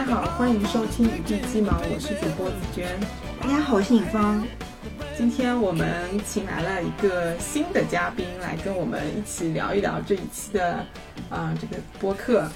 [0.00, 2.88] 大家好，欢迎收听《一地鸡毛》，我是主播紫娟。
[3.38, 4.42] 大家好，我是尹芳。
[5.14, 10.86] 今天我们请来了一个新的嘉宾，来跟我们一起聊一聊这一期的
[11.28, 12.48] 啊这个播客。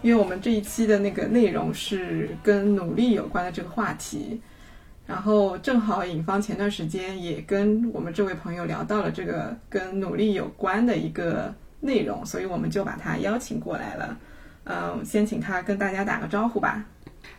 [0.00, 4.40] 因为我们这一期的那个内容是跟努力有关的这个话题，
[5.06, 14.18] 然后正好尹芳前段时间也跟我们这位朋友聊到了这个跟努力有关的一个内容，所以我们就把他邀请过来了。
[14.68, 16.84] 嗯，先请他跟大家打个招呼吧。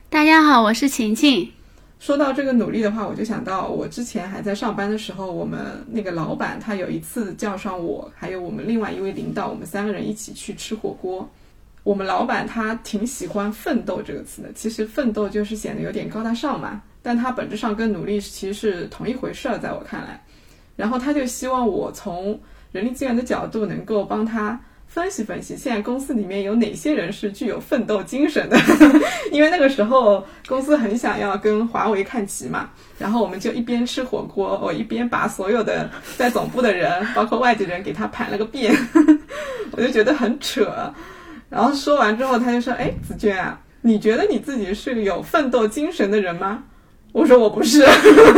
[0.09, 1.51] 大家好，我是晴晴。
[1.99, 5.59] 说到这个努力的话，我就想到我之前还在上班的时候，我们
[5.91, 11.29] 那个老板他有一次叫上我，还有我们另外一位领导，我们三个人一起去吃火锅。
[11.83, 20.23] 我们老板他挺喜欢“奋斗”这个词的，其实“奋斗”就是显得有点高大上嘛，但他本质上跟努力其实是同一回事儿，在我看来。
[20.77, 22.39] 然后他就希望我从
[22.71, 24.57] 人力资源的角度能够帮他。
[24.97, 28.57] 分析分析，现在公司里面有哪些人是具有奋斗精神的？
[29.31, 32.67] 因为那个时候公司很想要跟华为看齐嘛，
[32.97, 35.87] 然后我们就一边吃火锅，我一边把所有的
[36.17, 38.75] 在总部的人，包括外地人，给他盘了个遍，
[39.73, 40.91] 我就觉得很扯。
[41.47, 46.63] 然后说完之后，他就说：“哎，子娟啊，你觉得你自己是有奋斗精神的人吗？”
[47.13, 47.85] 我说：“我不是，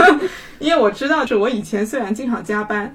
[0.59, 2.93] 因为我知道，是我以前虽然经常加班。”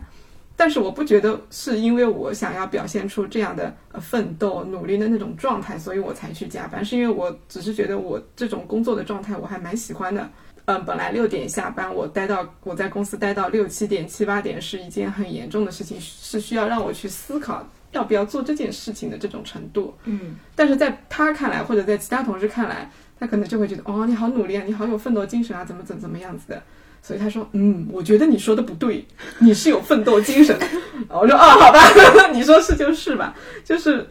[0.57, 6.85] 但是我不觉得是因为我想要表现出这样的呃奋斗努力的那种状态，所以我才去加班。
[6.85, 10.29] 是因为我只是觉得我这种工作的状态我还蛮喜欢的。
[10.67, 19.93] 嗯，本来六点下班，我待到我在公司待到六七点、七八点是一件很严重的事情，是需要让我去思考要不要做这件事情的这种程度。
[20.05, 26.63] 嗯，但是在他看来，或者在其他同事看来，他可能就会觉得哦，你好努力啊，你好有奋斗精神啊，怎么怎么怎么样子的。
[27.07, 29.05] 所以他说，嗯，我觉得你说的不对，
[29.39, 30.59] 你是有奋斗精神。
[31.11, 31.79] 我说，哦，好吧，
[32.33, 34.09] 你说是就是吧，就是，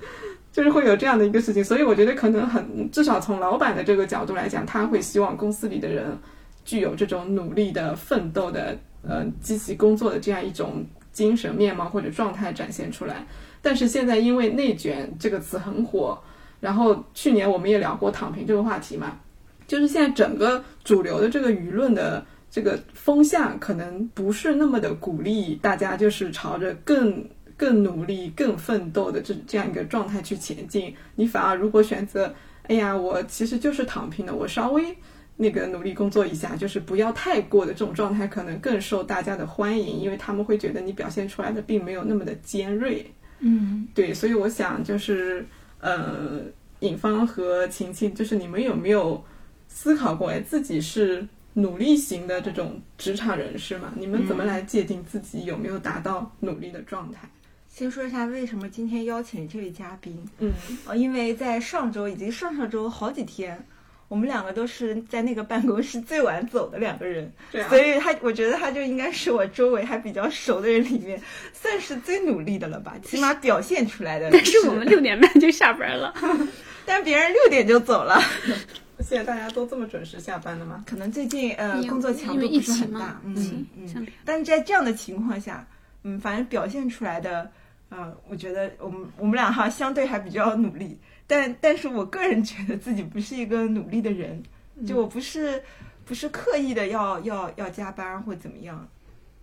[0.51, 1.63] 就是会有这样的一个事情。
[1.63, 6.15] 所以我觉得可能很，至少从老板的这个角度来讲，他会希望公司里的人
[6.63, 13.25] 具有这种努力的、奋斗的、呃，积极工作的这样一种精神面貌或者状态展现出来。
[13.63, 16.21] 但是现在因为内卷这个词很火，
[16.59, 19.17] 然后去年我们也聊过躺平这个话题嘛，
[19.65, 22.23] 就是现在整个主流的这个舆论的。
[22.53, 27.27] 这个风向可能不是那么的鼓励大家，就是朝着更
[27.57, 30.93] 更努力、更奋斗的这这样一个状态去前进。
[31.15, 32.31] 你反而如果选择，
[32.67, 34.95] 哎呀，我其实就是躺平的，我稍微
[35.35, 43.03] 那个努力工作一下，就是不要太过的这种状态，可能更受大家的欢迎，因为他们会觉得你表现出来的并没有那么的尖锐。
[43.39, 45.43] 嗯，对，所以我想就是
[45.79, 46.39] 呃，
[46.81, 49.23] 尹芳和晴晴，就是你们有没有
[49.67, 51.27] 思考过，哎，自己是？
[51.53, 57.29] 努力型的这种职场人士嘛，你们怎么来界定自己有没有达到努力的状态？
[57.69, 60.23] 先说一下为什么今天邀请这位嘉宾。
[60.39, 60.51] 嗯，
[60.85, 63.65] 呃，因为在上周以及上上周好几天，
[64.07, 71.19] 我们两个都是在那个办公室最晚走的两个人，对啊，所以他我觉得他就应该是我周围还比较熟的人里面，
[71.51, 74.29] 算是最努力的了吧， 起码表现出来的。
[74.31, 76.13] 但是我们六点半就下班了，
[76.85, 78.21] 但别人六点就走了。
[78.99, 80.83] 现在大家都这么准时下班了吗？
[80.87, 84.07] 可能最近呃工作强度不是很大，嗯嗯。
[84.23, 85.65] 但是在这样的情况下，
[86.03, 87.51] 嗯，反正表现出来的，
[87.89, 94.41] 呃，我觉得我们我们俩哈相对还比较努力，但但是我个人觉得自己不是一个努力的人，
[94.85, 95.61] 就我不是
[96.05, 98.87] 不是刻意的要要要加班或怎么样。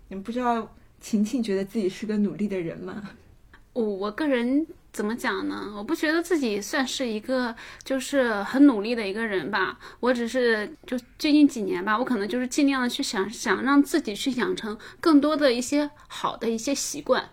[0.09, 3.11] 你们不知道晴晴觉得自己是个努力的人吗？
[3.73, 4.67] 我我个人。
[4.93, 5.73] 怎么讲呢？
[5.77, 7.55] 我不觉得自己算是一个
[7.85, 9.79] 就是很努力的一个人吧。
[10.01, 17.31] 我只是就最近几年吧，我可能就是尽量的去想想让自己去养成更多的一些好的一些习惯。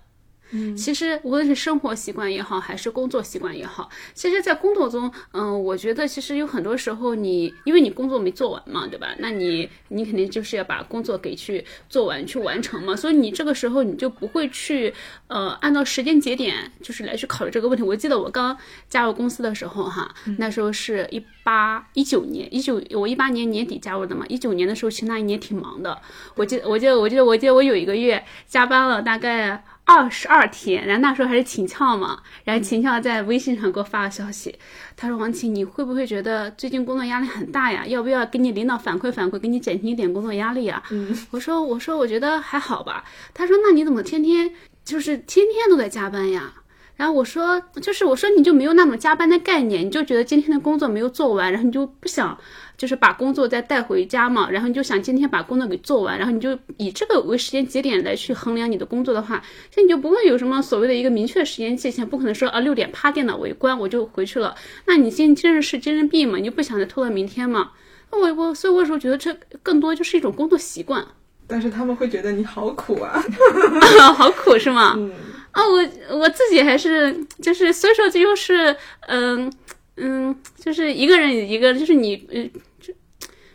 [0.52, 9.14] 嗯，其实无论是生活习惯也好，还是工作习惯也好，其实，在工作中，嗯，我觉得其实有很多时候，你因为你工作没做完嘛，对吧？
[9.20, 12.96] 那你你肯定就是要把工作给去做完，去完成嘛。
[12.96, 14.94] 所以你这个时候你就不会去，
[15.28, 17.84] 呃，按照时间节点就是来去考虑这个问题。
[17.84, 18.58] 我记得我刚
[18.88, 26.02] 加入公司的时候，哈，那时候是一八一九年，一九我一八年年底加入的嘛，一九年的时候其实那一年挺忙的。
[26.36, 29.64] 我记我记得我记得我记得我有一个月加班了大概。
[29.88, 34.54] 二十二天，然后那时候还是秦俏嘛，然后秦俏在微信上给我发了消息，
[34.98, 37.86] 他说：“王琦，你会不会觉得最近工作压力很大呀？
[37.88, 44.54] 要不要给你领导反馈反馈，给你减轻一点工作压力啊？”嗯，我说：“我说我觉得还好吧。”他说：“那你怎么天天
[44.84, 46.54] 就是天天都在加班呀？”
[46.98, 52.36] 然后我说，就是我说你就没有那种加班的概念，你就觉得今天的工作没有做完，然后你就不想
[52.76, 59.40] 就是把工作再带回家嘛，然后你就想今天把工作给做完，然后你就以这个为时间节点来去衡量你的工作的话，
[59.76, 64.56] 那你就不会有什么所谓的一个明确的时间界限，不可能说啊六点啪电脑我一关我就回去了，
[64.86, 67.74] 那你今今日事今日毕嘛，你就不想再拖到明天嘛？
[68.12, 71.06] 那我我所以我有时候觉得这更多就是一种工作习惯。
[71.46, 73.24] 但是他们会觉得你好苦啊，
[74.18, 74.96] 好苦是吗？
[74.98, 75.12] 嗯。
[75.58, 77.12] 啊，我我自己还是
[77.42, 78.76] 就是，所以说这就是
[79.08, 79.52] 嗯
[79.96, 82.48] 嗯，就是一个人一个，就是你嗯
[82.80, 82.94] 就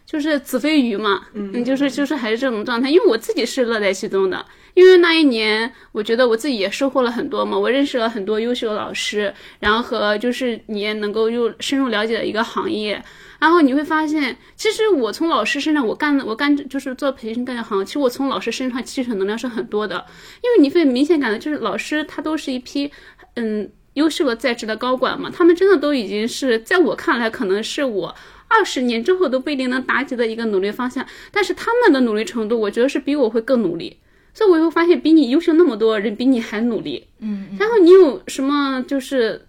[0.04, 2.90] 就是子非鱼嘛，嗯，就是就是还是这种状态。
[2.90, 4.44] 因为我自己是乐在其中的，
[4.74, 13.00] 因为那一年我觉得我自己也收获了很多嘛，我认识了很多优秀的老师，然后和就是你也能够又深入了解了一个行业。
[13.42, 20.06] 然后你会发现，其实我从老师身上，我干我干就是做培训干这行，其实我从老师身上吸取能量是很多的，
[20.44, 22.88] 因为你会明显感到，就是老师他都是一批，
[23.34, 28.14] 嗯，优秀的在职的高管嘛，他们真的都已经是在我看来，可能是我
[28.46, 33.98] 二十年之后都不一定能达及的一个努力方向，但是他们的努力程度，我觉得是比我会更努力，
[34.32, 39.48] 所以我会发现，比你优秀那么多人，比你还努力，嗯，然后你有什么就是。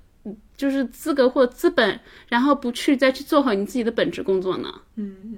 [0.64, 2.00] 就是资格或资本，
[2.30, 4.74] 然后不去再去做好你自己的本职工作呢？
[4.96, 5.38] 嗯嗯。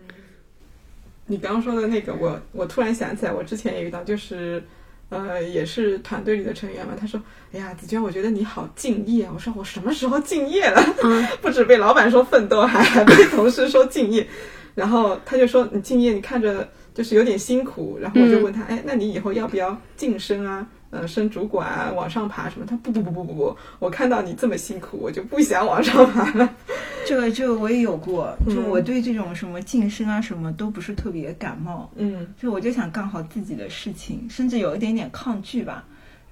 [1.26, 4.64] 你刚刚说的那个，我我突然想起来，我之前也遇到，就是
[5.10, 6.94] 呃，也是团队里的成员嘛。
[6.96, 7.20] 他说
[7.52, 10.80] ：“哎呀，子娟，我觉得你好敬业。”我说：“我什么时候敬业了？
[11.42, 14.28] 不止被老板说奋斗，还还被同事说敬业。”
[14.76, 22.66] 然后他就说：“你敬业，你看着就是有点辛苦。”然后我就问他：“哎，那你以后要不要晋升啊？”呃，升主管往上爬什么？
[22.66, 26.50] 他不不不不不不，我看到你这么辛苦，我就不想往上爬了。
[27.06, 31.92] 这个这个我也有过，就我对这种什么晋升啊什么都不是特别感冒。
[31.96, 35.84] 嗯，就我就想干好自己的事情，甚至有一点点抗拒吧，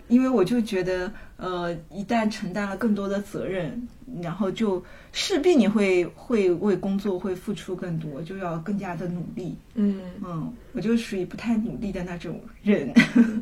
[0.07, 3.87] 因为我就觉得，呃，一旦承担了更多的责任，
[4.21, 9.55] 然后就势必你会会为工作会付出更多，就要更加的努力。
[9.75, 12.91] 嗯嗯，我就属于不太努力的那种人。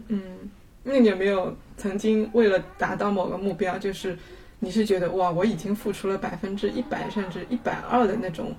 [0.07, 0.21] 嗯。
[0.83, 4.17] 那你有没有曾经为了达到某个目标，就是
[4.59, 8.53] 你是觉得哇，我已经付出了百分之一百甚至一百二的那种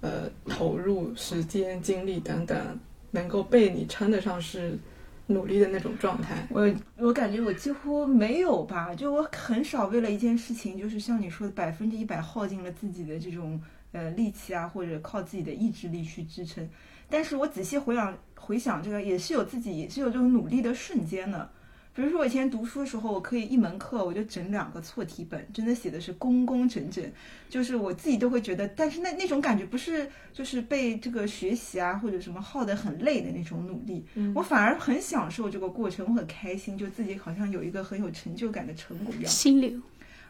[0.00, 2.78] 呃投入、时间、精力等等，
[3.10, 4.78] 能够被你称得上是
[5.26, 6.46] 努力的那种状态？
[6.50, 13.58] 我我感觉我几乎没有吧，就我很少为了一件事情，就是像你说的百分之一百耗尽了自己的这种
[13.92, 16.68] 呃力气啊，或者靠自己的意志力去支撑。
[17.08, 21.50] 但是我仔细回想回想，这个也是有自己也是有这种努力的瞬间的。
[21.94, 27.04] 比如说我以前读书的时候，我可以一门课我就整两个错题本，真的写的是工工整整，
[27.48, 34.04] 就是我自己都会觉得，但是那那种感觉不是就是被这个学习啊或者什么耗得很累的那种努力，
[34.34, 39.30] 我反而很享受这个过程，我很开心，就自己好像有一个很有成就感的成果一样。
[39.30, 39.70] 心流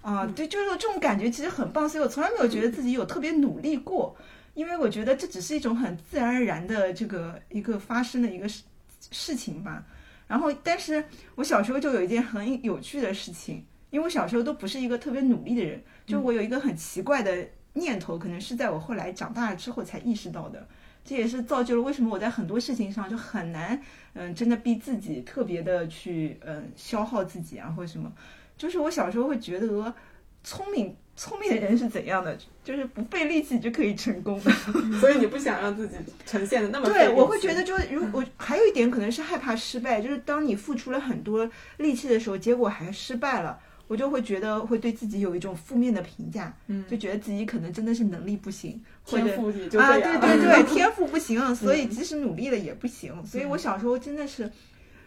[0.02, 4.14] 啊，对，就是这种感觉其实很棒，所以我从来没有觉得自己有特别努力过，
[4.54, 8.62] 因为我觉得这只是一种很自然而然的这个一个发生的一个事
[9.10, 9.84] 事情吧。
[10.26, 11.04] 然后，但是
[11.34, 20.66] 我小时候就有一件很有趣的事情，因为我小时候都不是一个特别努力的人，就我有一个很奇怪的念头，可能是在我后来长大了之后才意识到的。
[21.04, 23.78] 这也是造就了为什么我在很多事情上就很难，
[24.14, 28.10] 嗯，真的逼自己特别的去，嗯，消耗自己啊，或者什么。
[28.56, 29.94] 就是我小时候会觉得，
[30.42, 30.96] 聪明。
[31.16, 32.36] 聪明的人是怎样的？
[32.64, 34.50] 就是不费力气就可以成功的，
[35.00, 35.94] 所以你不想让自己
[36.26, 53.12] 呈现的那么对，我会觉得，就如果还有一点可能是害怕失败，就是当你付出了很多力气的时候，结果还失败了，我就会觉得会对自己有一种负面的评价，嗯，就觉得自己可能真的是能力不行，天赋也就啊，对对对， 天赋不行，所以即使努力了也不行。
[53.24, 54.50] 所以我小时候真的是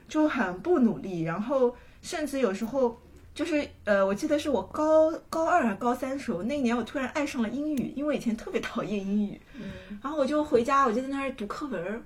[0.08, 3.02] 就很不努力，然后甚至有时候。
[3.38, 9.39] 就是呃，我记得是我高高二还是高三的时候，那一年我突然爱上了英语，因为以前特别讨厌英语，
[10.01, 12.03] 然后我就回家，我就在那儿读课文，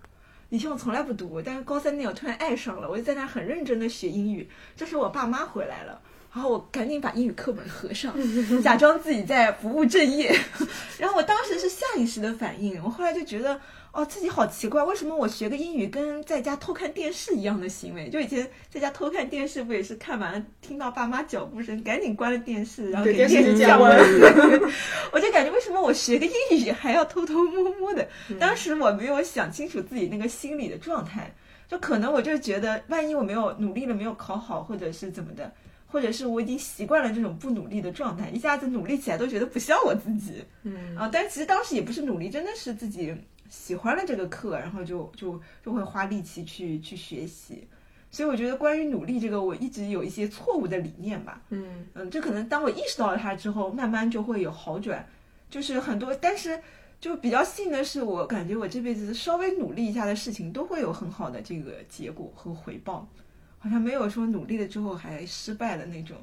[0.49, 4.49] 以前我从来不读，但是高三那年我突然爱上了，我就在那儿很认真的学英语。
[4.75, 6.01] 这时我爸妈回来了，
[6.33, 8.13] 然后我赶紧把英语课本合上，
[8.61, 10.37] 假装自己在不务正业，
[10.99, 13.57] 然后我当时是下意识的反应，我后来就觉得。
[13.93, 18.09] 哦，自己好奇怪，为什么我学个英语跟在家偷看电视一样的行为？
[18.09, 23.91] 就以前在家偷看电视，不也是看完了听到爸妈脚步声，赶紧关了电视，然后给电视降温。
[25.11, 28.07] 我就感觉为什么我学个英语还要偷偷摸摸的？
[28.39, 31.29] 当时我没有想清楚自己那个心理的状态，
[31.67, 35.51] 就可能我就觉得，万一我没有努力了，没有考好，或者是怎么的，
[35.85, 40.45] 或者是我已经习惯了这种不努力的状态，一下子努力起来都觉得不像我自己。
[40.63, 43.13] 嗯啊，但其实当时也不是努力，真的是自己。
[43.51, 47.67] 喜欢了这个课，然后就就就会花力气去去学习，
[48.09, 51.41] 所以我觉得关于努力这个，我一直有一些错误的理念吧。
[51.49, 55.05] 嗯嗯，这可能当我意识到了它之后，慢慢就会有好转。
[55.49, 56.57] 就是很多，但是
[57.01, 63.05] 就比较幸的是，我感觉我这辈子稍微努力一下的事情，都会有很好的这个结果和回报，
[63.59, 66.15] 好像没有说努力了之后还失败的那种，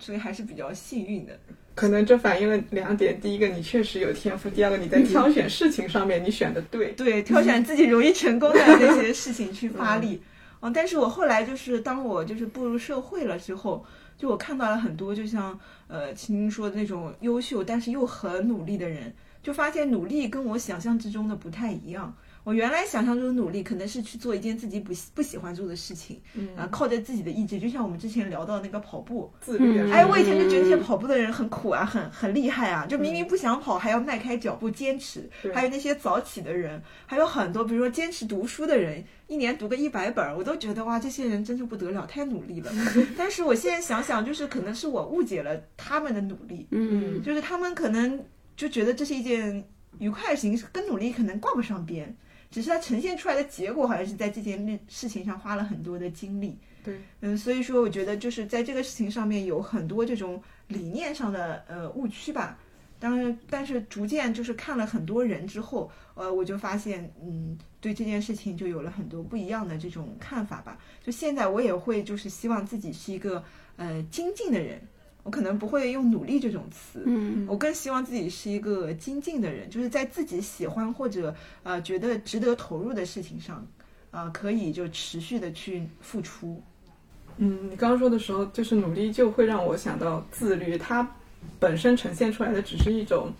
[0.00, 1.38] 所以还是比较幸运的。
[1.76, 6.92] 可能这反映了两点：第一个，你确实有天赋；第二个，你在挑选事情上面你选的对。
[6.92, 10.20] 对，挑选自己容易成功的那些事情去发力。
[10.60, 13.84] 嗯，但是我后来就是当我就是步入社会了之后。
[14.18, 22.16] 就我看到了很多，就像呃青青说的那种优秀但是又很努力的人，就发现努力跟我想象之中的不太一样。
[22.46, 26.22] 我原来想象中的努力可能是去做一件自己不不喜欢做的事情，
[26.56, 29.90] 啊，靠着自己的意志，就像我们之前聊到那个跑步，自律。
[29.90, 35.28] 哎，我以前就觉得那些跑步的人很苦啊，很很厉害啊，就明明不想跑，还要迈开脚步坚持。
[35.52, 42.70] 还有那些早起的人，还有很多，比如说坚持读书的人，一年读个一百本，我都觉得哇，这些人真是不得了，太努力了。
[43.18, 48.24] 但是我现在想想，就是可能是我误解了他们的努力，嗯，就是他们可能
[48.56, 49.64] 就觉得这是一件
[49.98, 52.16] 愉快的事情，跟努力可能挂不上边。
[52.50, 56.56] 只是它呈现出来的结果，好像是在这件事情上花了很多的精力。
[56.84, 62.58] 对，嗯，所以说我觉得就是在这个事情上面有很多这种理念上的呃误区吧。
[62.98, 70.78] 当然，但是逐渐就是看了很多人之后，呃，我就发现，嗯，对这件事情就有了很多不一样的这种看法吧。
[71.04, 73.44] 就现在我也会就是希望自己是一个
[73.76, 74.80] 呃精进的人。
[75.26, 83.66] 我可能不会用努力这种词，嗯，我更希望自己是一个精进的人，就是在自己喜欢或者呃觉得值得投入的事情上，
[84.12, 86.62] 啊，可以就持续的去付出。
[87.38, 91.06] 嗯，你刚刚说的时候，就是努力就会让我想到自律，它
[91.58, 93.32] 本身呈现出来的只是一种。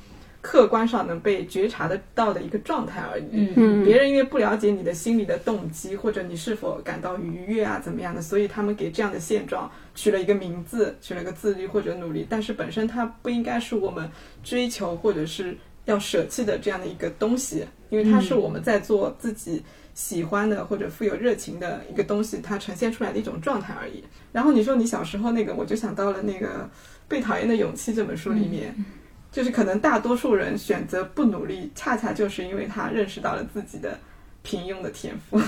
[0.47, 3.53] 客观上能被觉察得到的一个状态而已。
[3.57, 12.25] 嗯，别人因为不了解你的心理的动机，或者你是否感到愉悦啊，怎么样的，所以他们给这样的现状取了一个名字，取了个自律或者努力。
[12.31, 14.09] 但是本身它不应该是我们
[14.45, 24.05] 追求或者是要舍弃的这样的一个东西，因为它是我们在做自己喜欢的或者富有热情的一个东西，它呈现出来的一种状态而已。
[24.31, 26.47] 然后你说你小时候那个，我就想到了那个
[27.09, 28.73] 《被讨厌的勇气》这本书里面。
[29.37, 33.99] 就是可能大多数人选择不努力，恰恰就是因为他认识到了自己的
[34.43, 35.39] 平庸的天赋，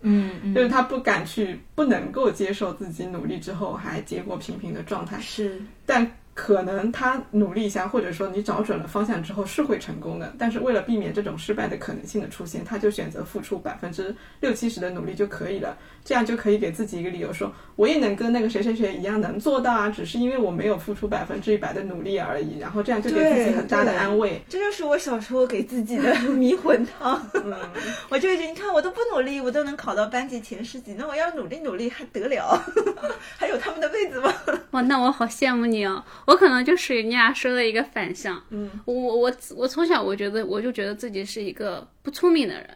[0.00, 6.04] 嗯， 就是他不敢去，不能够接受自己努力之后还结果平平的状态，是，但。
[6.36, 10.34] 可能他努力一下，或者说你找准了方向之后是会成功的。
[10.38, 15.74] 但是为了避免这种失败的可能性的出现，他就选择付出百分之六七十的努力就可以了。
[16.04, 22.58] 这样就可以给自己一个理由，说我也能跟那个谁谁谁一样能做到啊，只是因为我没有付出百分之一百的努力而已。
[22.60, 24.40] 然后这样就给自己很大的安慰。
[24.48, 27.20] 这就是我小时候给自己的迷魂汤。
[28.08, 32.62] 我就一直，你看我都不努力，我都能考到班级前十几，那我要努力努力还得了？
[33.36, 34.32] 还有他们的位子吗？
[34.72, 36.04] 哇，那我好羡慕你哦。
[36.26, 42.70] 我可能就属于你俩说的一个反向，嗯，我我我从小我觉得我就觉得自己是一个不聪明的人，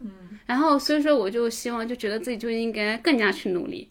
[0.00, 0.10] 嗯，
[0.44, 3.88] 然后所以说我就希望就觉得自己就应该更加去努力，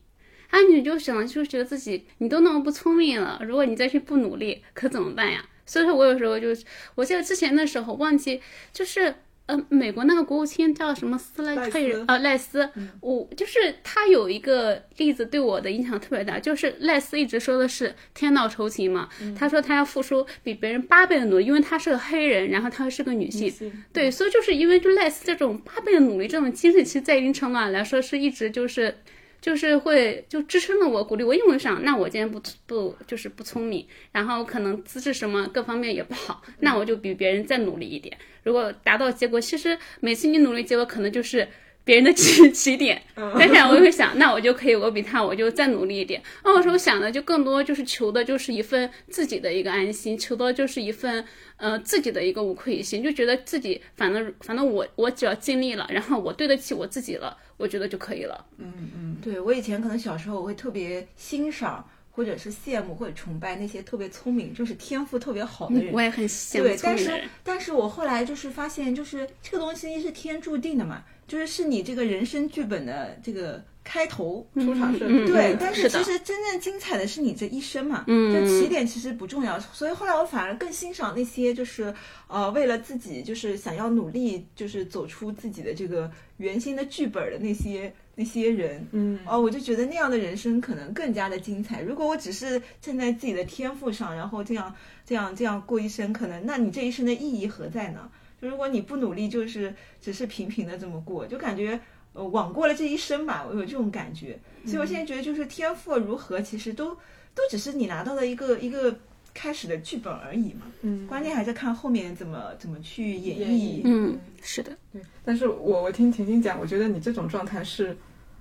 [0.50, 5.44] 啊，你就想就觉得自己你都那么不聪明了，如果你再去不努力可怎么办呀？
[5.66, 6.50] 所以说我有时候就
[6.96, 8.42] 我记得之前的时候忘记
[8.72, 9.16] 就是。
[9.48, 12.18] 呃，美国那个国务卿叫什么斯莱特人啊？
[12.18, 12.68] 赖斯，
[13.00, 19.08] 我就是他有一个例子对我的影响特别大，就是赖斯一直说的是天道酬勤嘛。
[19.38, 23.54] 他说他要付出比别人八倍的努力，因为他是个黑人，然后他是个女性。
[23.94, 28.98] 对，所以就是因为就赖斯这种八倍的努力，这种精神，其实在一定程度上来说是一直就是。
[29.46, 38.18] 就是会就支撑了我，鼓励我，因为想，那我今天不不就是不聪明，然后可能资质什么各方面也不好，那我就比别人再努力一点。
[38.42, 41.48] 如果达到结果，其实每次你努力结果可能就是
[41.86, 46.22] 别人的起起点，但是我会想，那我就可以，我比他我就再努力一点。
[46.44, 51.24] 那我候想的就更多就是求的就是一份自己的一个安心，求的就是一份。
[51.58, 58.46] 呃，自己的一个无愧于心，就觉得自己反正反正我我只要尽力了，然后我对得起我自己了，我觉得就可以了。
[58.58, 65.94] 嗯嗯，对我以前可能小时候我会特别欣赏或者是羡慕或者崇拜那些特别聪明，就是天赋特别好的人。
[65.94, 73.62] 我也很羡慕对，但是但是我后来就是发现，就是这个东西是天注定的嘛，就是是你这个人生剧本的这个。
[73.88, 81.94] 开头出场设置对，但是其实真正精彩的是你这一生嘛，就起点其实不重要，所以后来我反而更欣赏那些就是
[82.28, 91.82] 呃为了自己就是想要努力就是走出自己的这个原先的剧本的那些那些人，嗯，哦，我就觉得那样的人生可能更加的精彩。
[91.82, 94.74] 如果我只是站在自己的天赋上，然后这样
[95.06, 98.10] 这样这样过一生，可能那你这一生的意义何在呢？
[98.42, 101.80] 就如果你不努力，就是只是平平的这么过，就感觉。
[102.18, 104.40] 呃枉过了这一生吧，我有这种感觉。
[104.66, 106.96] 所以我现在觉得，就是天赋如何，其实都
[107.34, 108.98] 都只是你拿到的一个一个
[109.36, 110.62] 开始的剧本而已嘛。
[110.82, 113.82] 嗯，关键还是看后面怎么怎么去演绎。
[113.84, 114.72] 嗯，是的。
[114.92, 117.96] 对，但是我我听婷婷讲，我觉得你这种状态是，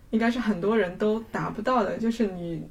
[0.08, 1.98] 应该是很多人都达不到的。
[1.98, 2.62] 就是你，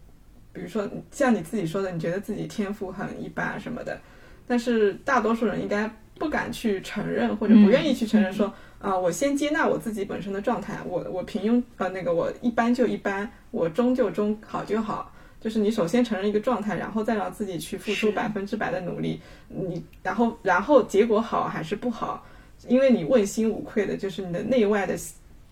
[0.52, 4.00] 比如说像你自己说的，你觉得自己天赋很一般什么的，
[4.48, 8.52] 但是大多数人应该不敢去承认，或者不愿意去承认说。
[8.80, 15.10] 啊，我先接纳我自己本身的状态，我我平庸，呃，那个我一般就一般，我中就中，好就好。
[15.44, 19.20] 就是你首先承认一个状态，然后再让自己去付出百分之百的努力，
[19.50, 22.26] 你然后然后结果好还是不好，
[22.70, 24.98] 因为你问心无愧的，就是你的内外的，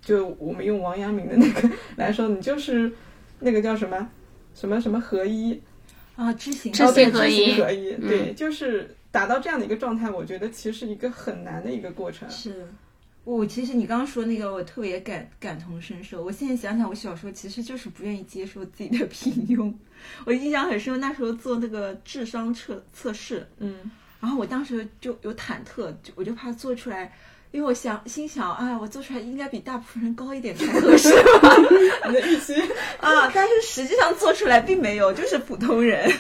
[0.02, 2.90] 就我们用王阳明的那个来说，你就是
[3.42, 4.10] 那个叫什么
[4.56, 5.62] 什么什么合一
[6.16, 12.66] 啊，知行知行合一，合一，对，就是达到这样的一个状态，我觉得其实是一个很难的一个过程，是。
[13.24, 16.24] 我其实你刚刚说那个，我特别感感同身受。
[16.24, 19.72] 我现在想想，我小时候其实就是不愿意接受自己的 平庸。
[20.26, 27.16] 我印象很深，那时候做那个智商测测试，嗯，然后我当时就有忐忑，就我就怕做出来，
[27.52, 31.56] 因为我想心想，哎，我做出来应该比大部分人高一点才合适吧？
[32.10, 32.56] 你的预期
[33.00, 36.12] 啊，但是实际上做出来并没有，就是普通人。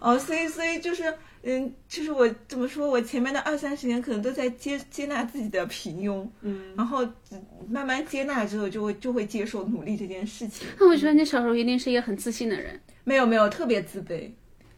[0.00, 1.14] 哦，所以所以就是。
[1.42, 7.06] 嗯，就是我怎么说，我前面的二三十年可能都在接接纳自己的平庸，嗯，然后
[7.68, 10.66] 慢慢接纳之后，就会就会接受努力这件事情。
[10.78, 12.80] 那我觉得你小时候一定是一个很自信的人。
[13.04, 14.28] 没有没有，特别自卑，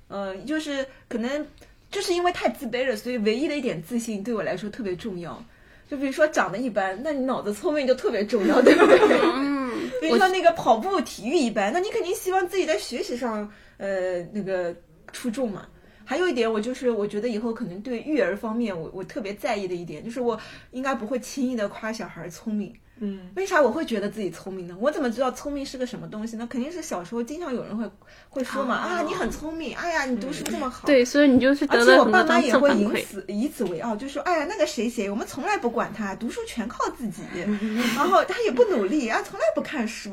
[0.08, 1.46] 嗯，就是可能
[1.90, 5.42] 就是因为太自卑了，所以唯一的一点自信对我来说特别重要。
[5.90, 8.98] 就比如说长得一般，那你脑子聪明就特别重要，对不对？
[9.34, 9.58] 嗯。
[10.02, 14.74] 比如说那个跑步体育一般，那你肯定希望自己在学习上呃那个
[15.12, 15.66] 出众嘛。
[16.08, 22.74] 还有一点，我就是我觉得以后可能对育儿方面，我我特别在意的一点，就是我应该不会轻易的夸小孩聪明。
[23.00, 24.76] 嗯，为啥我会觉得自己聪明呢？
[24.80, 26.46] 我怎么知道聪明是个什么东西呢？
[26.50, 27.88] 肯定是小时候经常有人会
[28.28, 30.86] 会说嘛，啊，你很聪明，哎呀，你读书这么好。
[30.86, 37.22] 对，所以你就是而且我爸妈也会以此以此为傲，就说，哎呀，那个谁谁，我们从来不管他，读书全靠自己，
[37.96, 40.10] 然后他也不努力啊，从来不看书，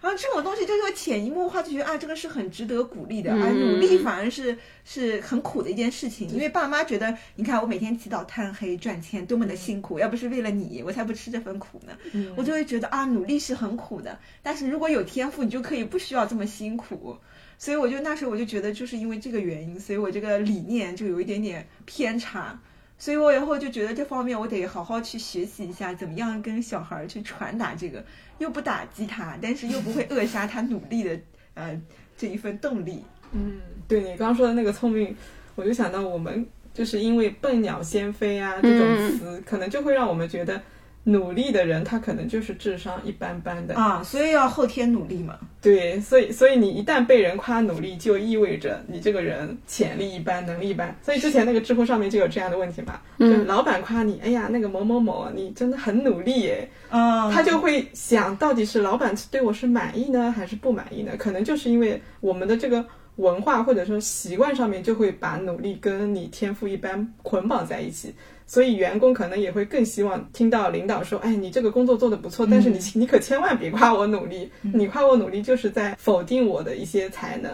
[0.00, 11.92] 然后这种东西就会潜移默化就觉得啊，这个是很值得鼓励的，而努力反而是是很苦的一件事情，因为爸妈觉得，你看我每天起早贪黑赚钱多么的辛苦，要不是为了你，我才不吃这份苦呢。
[12.36, 17.16] 我就会觉得啊，努力是很苦的，但是如果有天赋，你就可以不需要这么辛苦。
[17.60, 22.56] 所以我就那时候我就觉得，就是因为这个原因，所以我这个理念就有一点点偏差。
[23.00, 28.04] 所以我以后就觉得这方面我得好好去学习一下，怎么样跟小孩去传达这个，
[28.38, 31.18] 又不打击他，但是又不会扼杀他努力的
[31.54, 31.80] 呃
[32.16, 33.02] 这一份动力。
[33.32, 35.16] 嗯，对你刚刚说的那个聪明，
[35.56, 40.62] 我就想到我们就是因为“笨鸟先飞”啊这种词，可能就会让我们觉得。
[41.08, 45.38] 努力的人，他可能就是智商一般般的啊，所以要后天努力嘛。
[45.62, 50.94] 对，所以所以你一旦被人夸努力，就意味着你这个人潜力一般，能力一般。
[51.02, 56.68] 所以之前那个知乎上面就有这样的问题嘛，就老板夸你，哎呀，那个某某某，你真的很努力耶。
[56.90, 61.12] 啊，他就会想到底是老板对我是满意呢，还是不满意呢？
[61.16, 62.84] 可能就是因为我们的这个
[63.16, 68.14] 文化或者说习惯上面，就会把努力跟你天赋一般捆绑在一起。
[68.48, 77.52] 所以员工可能也会更希望听到领导说：“哎，你这个工作做得不错，但是你你可千万别夸我努力，你夸我努力就是在否定我的一些才能。”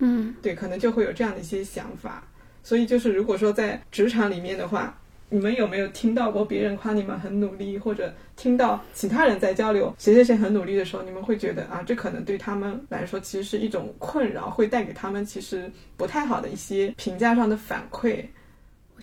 [0.00, 2.22] 嗯，对，可能就会有这样的一些想法。
[2.62, 4.98] 所以就是如果说在职场里面的话，
[5.30, 18.24] 你们有没有听到过别人夸你们很努力，或者听到其他人在交流谁谁谁很努力的时候，你们会觉得啊，这可能对他们来说其实是一种困扰，会带给他们其实不太好的一些评价上的反馈。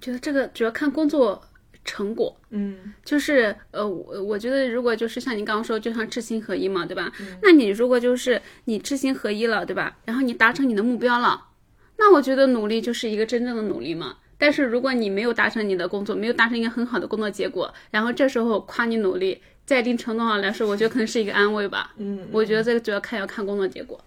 [0.01, 1.41] 觉得这个主要看工作
[1.85, 7.11] 成果，嗯，就是呃，我我觉得如果就是像你刚刚说，就像知行合一嘛，对吧？
[7.41, 9.97] 那你如果就是你知行合一了，对吧？
[10.05, 11.45] 然后你达成你的目标了，
[11.97, 14.17] 那我觉得努力就是一个真正的努力嘛。
[14.37, 21.93] 但是如果你没有达成你的工作，没有达成一个很好的工作结果，然后这时候夸你努力，在一定程度上来说，我觉得可能是一个安慰吧。
[21.97, 23.99] 嗯，我觉得这个主要看要看工作结果。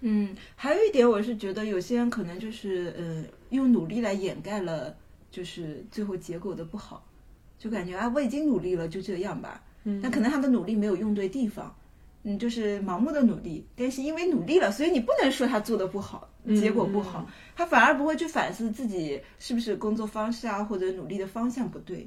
[0.00, 4.94] 嗯，还有一点，我是觉得有些人可能就是呃，用努力来掩盖了。
[5.32, 7.04] 就是最后结果的不好，
[7.58, 9.64] 就感觉啊，我已经努力了，就这样吧。
[9.84, 11.74] 嗯，但可能他的努力没有用对地方，
[12.24, 13.66] 嗯，就是盲目的努力。
[13.74, 22.06] 但是因为努力了，所以你不能说他做的不好，结果不好，他反而不会去反思自己是不是工作方式啊，或者努力的方向不对。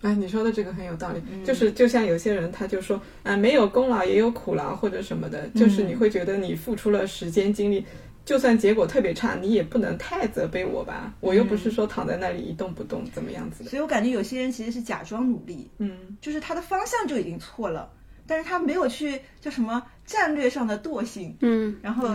[0.00, 7.84] 哎，你说的这个很有道理，就是就像有些人他就说啊，没有功劳也有苦劳或者什么的，就是你会觉得你付出了时间精力。
[8.24, 11.12] 就算结果特别差，你也不能太责备我吧？
[11.20, 13.70] 我又不是说躺在那里一动不动，怎么样子的？
[13.70, 17.90] 所以我感觉有些人其实是假装努力，嗯，就是他的方向就已经错了，
[18.26, 22.08] 但是他没有去叫什么战略上的惰性，嗯，然后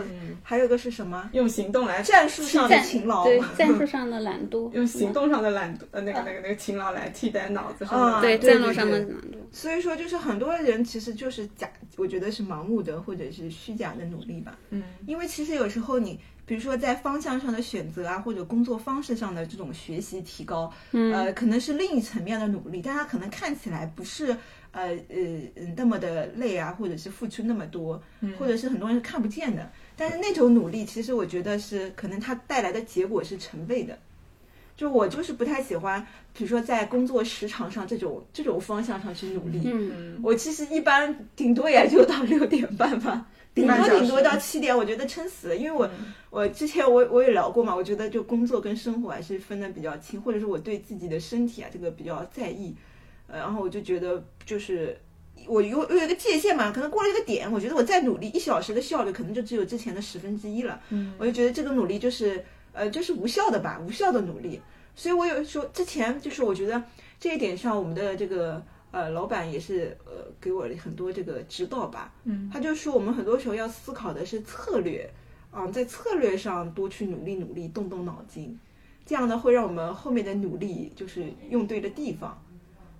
[0.43, 1.29] 还有个是什么？
[1.33, 9.37] 用行动来战术上的勤劳，对 战术上的懒惰，用行动上的懒惰呃那个那个那个勤劳来替代脑子上的对战略上的懒惰。
[9.51, 14.57] 所以说，就是很多人其实就是假，我觉得是盲目的或者是虚假的努力吧。
[14.69, 16.19] 嗯，因为其实有时候你。
[16.47, 24.33] 比如说，在方向上的选择啊，或者工作方式上的这种学习提高，呃，可能是另一层面的努力，但它可能看起来不是
[24.81, 28.01] 呃呃那么的累啊，或者是付出那么多，
[28.37, 29.69] 或者是很多人是看不见的。
[29.95, 33.97] 但是那种努力，其实我觉得是可能它带来的结果是成倍的。
[34.75, 39.61] 就我就是不太喜欢，比如说在工作时长上这种这种方向上去努力。
[39.65, 43.25] 嗯，我其实一般顶多也就到六点半吧。
[43.55, 45.89] 顶多顶多到七点，我觉得撑死了，因为我
[46.29, 52.75] 我之前我我也聊过嘛，我觉得就工作跟生活还是分的比较清，或者是我对自己的身体啊这个比较在意，
[53.27, 54.97] 呃，然后我就觉得就是
[55.45, 64.59] 我有有一个界限嘛，可能过了一个点，我觉得我再努力一小时的效率可能就只有之前的十分之一了，嗯，我就觉得这个努力就是呃就是无效的吧，无效的努力，
[64.95, 66.81] 所以我有时候之前就是我觉得
[67.19, 68.63] 这一点上我们的这个。
[68.89, 72.11] 呃，老板也是呃，给我很多这个指导吧。
[72.23, 75.07] 嗯，他就说我们很多时候要思考的是策略，
[75.51, 78.57] 啊，在策略上多去努力努力，动动脑筋，
[79.05, 82.41] 这样呢会让我们后面的努力就是用对了地方。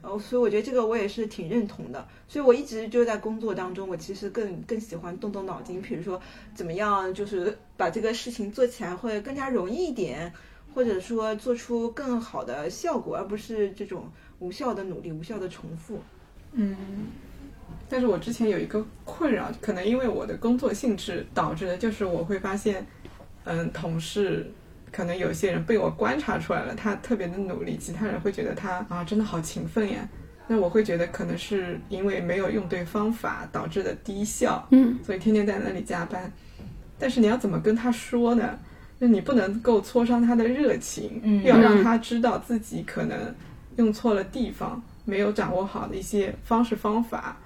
[0.07, 2.07] 哦，所以我觉得这个我也是挺认同的。
[2.27, 6.19] 所以我一直就在工作当中，我其实更更喜欢动动脑筋，比如说
[6.55, 10.31] 怎么样就是把这个事情做起来会更加容易一点，
[10.73, 14.09] 或者说做出更好的效果，而不是这种。
[14.39, 15.99] 无效的努力，无效的重复。
[16.51, 16.77] 嗯，
[17.89, 22.85] 但是我之前有一个困扰，可能因为我的工作性质导致的，就是我会发现，
[23.45, 24.51] 嗯，同事
[24.91, 30.07] 可能有些人被我观察出来了，他特别的努力，其他人会觉得他啊，真的好勤奋呀。
[30.47, 36.31] 那我会觉得可能是因为没有用对方法导致的低效，嗯，所以天天在那里加班。
[36.97, 38.57] 但是你要怎么跟他说呢？
[38.99, 43.35] 那你不能够挫伤他的热情，嗯，要让他知道自己可能。
[43.77, 47.37] 用错了地方，没有掌握好的一些方式方法，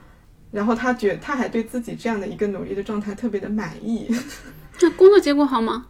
[0.50, 4.08] 然后他觉他还对自己这样的一个努力的状态特别的满意。
[4.80, 5.88] 那工作结果好吗？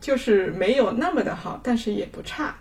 [0.00, 2.56] 就是没有那么的好，但是也不差。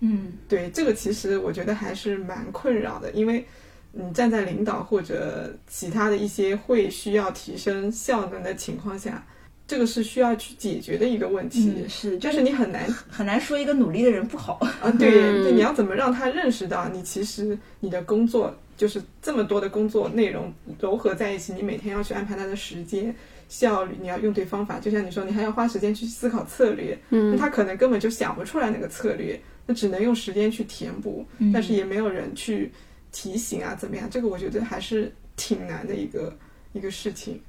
[0.00, 3.44] 嗯，对，这个其实我觉得还是蛮困扰的，因为
[3.92, 9.26] 你站在领导或者其他的一些会需要提升效能的情况下。
[9.66, 14.90] 这个是需要去解决的一个问题，是，就是你很难很难说一个努力的人不好 啊。
[14.98, 15.10] 对，
[15.42, 20.50] 对，你要怎么让他认识到你其实你的工作就是这么多的工作内容
[20.80, 23.14] 糅合在一起，你每天要去安排他的时间
[23.48, 24.78] 效率，你要用对方法。
[24.78, 32.70] 就像你说，你还要花时间去思考策略，嗯，那他可能根本就想不出来那个策略，那只能用时间去填补，但是也没有人去
[33.10, 34.08] 提醒啊，怎么样？
[34.10, 36.36] 这个我觉得还是挺难的一个
[36.72, 37.40] 一个事情。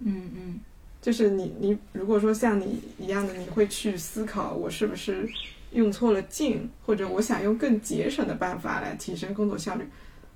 [0.00, 0.60] 嗯嗯。
[1.00, 5.28] 就是你，你如果说像你一样的，你会去思考我是不是
[5.70, 9.84] 用错了劲，或者我想用更节省的办法来提升工作效率。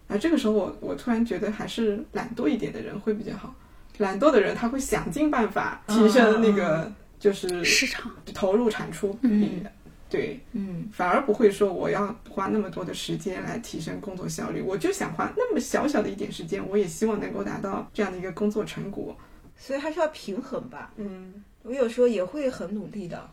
[0.06, 3.52] 啊这个时候，我我突然觉得还是懒惰一点的人会比较好。
[3.98, 8.11] 懒惰的人他会想尽办法提升那个就是市场。
[8.35, 9.64] 投入产出嗯，
[10.09, 14.61] 对，嗯，反而不会说我要花那么多的时间来提升工作效率。
[14.61, 19.16] 我就想花那么小小的一点时间，我也希望能够达到这样的一个工作成果。
[19.57, 20.92] 所以还是要平衡吧。
[20.96, 23.31] 嗯，我有时候也会很努力的，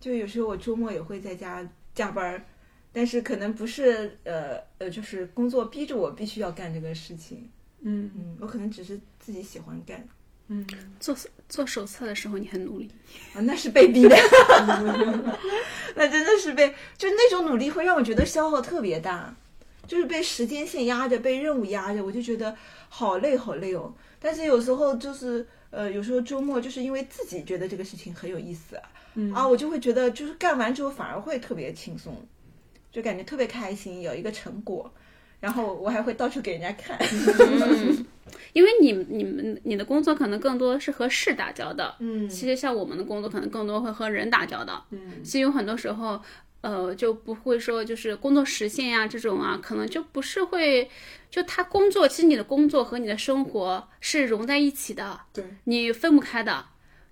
[0.00, 2.44] 就有时候我周末也会在家加班儿，
[2.92, 7.48] 但是可能不是呃呃，就是工作逼着我必须要干这个事情。
[7.82, 8.10] 嗯。
[8.16, 8.98] 嗯，我可能只是
[9.30, 10.04] 自己喜欢干。
[10.48, 10.66] 嗯，
[10.98, 11.16] 做
[11.48, 12.90] 做手册的时候你很努力
[13.34, 14.16] 啊，那是被逼的。
[15.94, 19.32] 那真的是被，就那种努力会让我觉得消耗特别大，
[19.86, 22.56] 就是被时间线压着，被任务压着，我就觉得
[22.88, 23.94] 好累好累哦。
[24.18, 28.82] 但是有时候就是，呃，有时候周末就是因为自己觉得这个事情很有意思啊，
[29.32, 32.16] 啊，我就会觉得就是干完之后反而会特别轻松，
[32.90, 34.92] 就感觉特别开心，有一个成果，
[35.40, 36.98] 然后我还会到处给人家看。
[38.52, 46.20] 因为你、你们、你的工作可能更多是和事打交道，嗯，其实像我们的工作可能更多会和人打交道，嗯，其实有很多时候。
[46.62, 50.90] 呃，就不会说就是工作实现呀这种啊，可能就不是会，
[51.30, 56.66] 就他工作，其实你的工作和你的生活是融在一起的，对，你分不开的，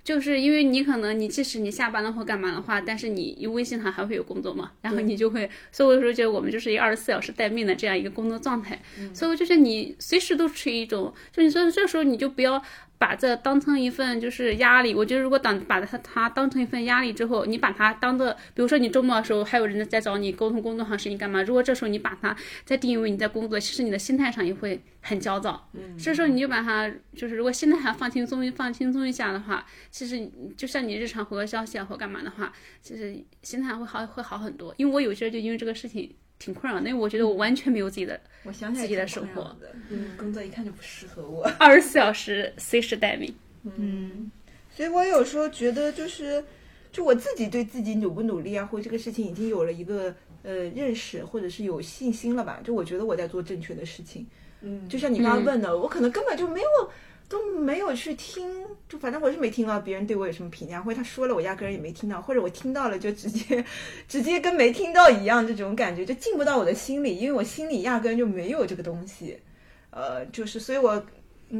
[0.08, 8.80] 就是因为你可能你即使你下班了或干嘛的话，但是你微信上还会有工作嘛，然后你就会，所以我说觉得我们就是一个二十四小时待命的这样一个工作状态，
[9.12, 12.62] 所以我就觉得你随时都处于一种，就你说这时候你就不要
[12.98, 14.94] 把这当成一份就是压力。
[14.94, 21.42] 我觉得如果当把它它当成一份压力之后，你把它当做，比如说你周末的时候还有人在找你沟通工作上事情干嘛？
[21.42, 25.68] 如果这时候你把它再定义为你在工作，其实你的心态上也会很焦躁。
[25.72, 34.74] 嗯，这时候你就把它就是如果心态上放轻松放轻松一下的话，其实就像你日常回个消息啊或干嘛的话，其实心态会好会好很多。
[34.76, 36.14] 因为我有些就因为这个事情。
[36.38, 39.56] 挺困扰，因为我觉得我完全没有自己的，我想想自己的生活，
[39.90, 43.34] 嗯，工作一看就不适合我， 二十四小时随时待命，
[43.76, 44.30] 嗯，
[44.70, 46.44] 所以我有时候觉得就是，
[46.92, 54.26] 就我自己对自己努不努力啊，或这个事情已经有了一个呃认识，或者是有信心了吧，就我觉得我在做正确的事情，
[54.60, 56.68] 嗯，就像你刚刚问的，我可能根本就没有。
[57.28, 63.62] 都没有去听，就反正我是没听到别人对我有什么评价，或者他说了我压根儿也没听到，或者我听到了就直接
[64.08, 69.38] 直接跟没听到一样，这种感觉就进不到我的心里，因为我心里压根就没有这个东西，
[69.90, 71.04] 呃，就是所以我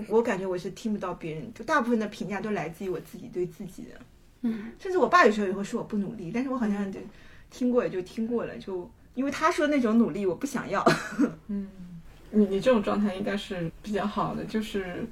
[0.08, 4.00] 我感觉我是听不到别人，就大部分的评价都来自于我自己对自己的，
[4.40, 6.98] 嗯，甚至我爸有时候也会说我不努力，但是我好像就
[7.50, 10.82] 听过也就听过了，就因为他说那种努力我不想要，
[11.48, 11.68] 嗯，
[12.30, 15.04] 你你这种状态应该是比较好的，就是。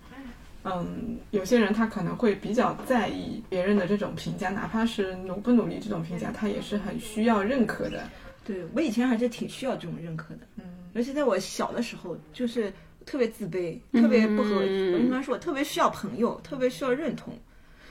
[0.66, 8.02] 嗯，有些人他可能会比较在意别人的这种评价，哪怕是努不努力这种评价，他也是很需要认可的。
[8.44, 12.72] 对我以前还是挺需要这种认可的，嗯，尤其在我小的时候，就是
[13.04, 14.50] 特别自卑，特别不和。
[14.56, 17.32] 我跟他说，我特别需要朋友，特别需要认同。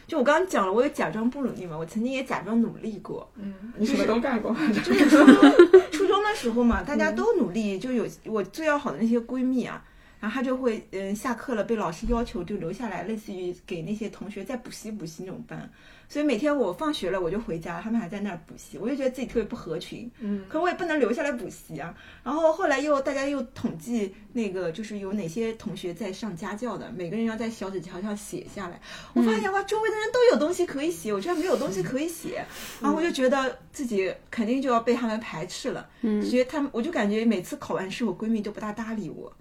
[0.07, 3.27] 就我刚刚讲了，我有假装不努力嘛，我曾经也假装努力过。
[3.35, 4.55] 嗯，你什么都干过。
[4.83, 5.35] 就是初中
[5.91, 9.83] 初中的时候嘛，大家都努力，就有我最要好的那些闺蜜啊。
[10.19, 15.69] 然后他就会，嗯，下课了被老师要求就留下来，类似于给那些同学再补习补习那种班。
[16.07, 20.09] 所以每天我放学了我就回家，他们还在那儿补习，我就觉得自己特别不合群。
[20.19, 21.95] 嗯，可我也不能留下来补习啊。
[22.23, 28.79] 然后后来又大家又统计那个就是有哪些同学在上家教的，每个人要在小纸条上写下来。
[29.13, 32.45] 我发现哇，周围的人都有东西可以写，我居然没有东西可以写。
[32.79, 35.89] 然后我就觉得自己肯定就要被他们排斥了。
[36.01, 39.33] 嗯，所以他们我就感觉每次考完试，我闺蜜都不大搭理我，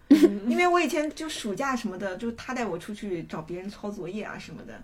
[0.48, 4.74] 因为我以前就暑假什么的，就他带我出去找别人抄作业啊什么的。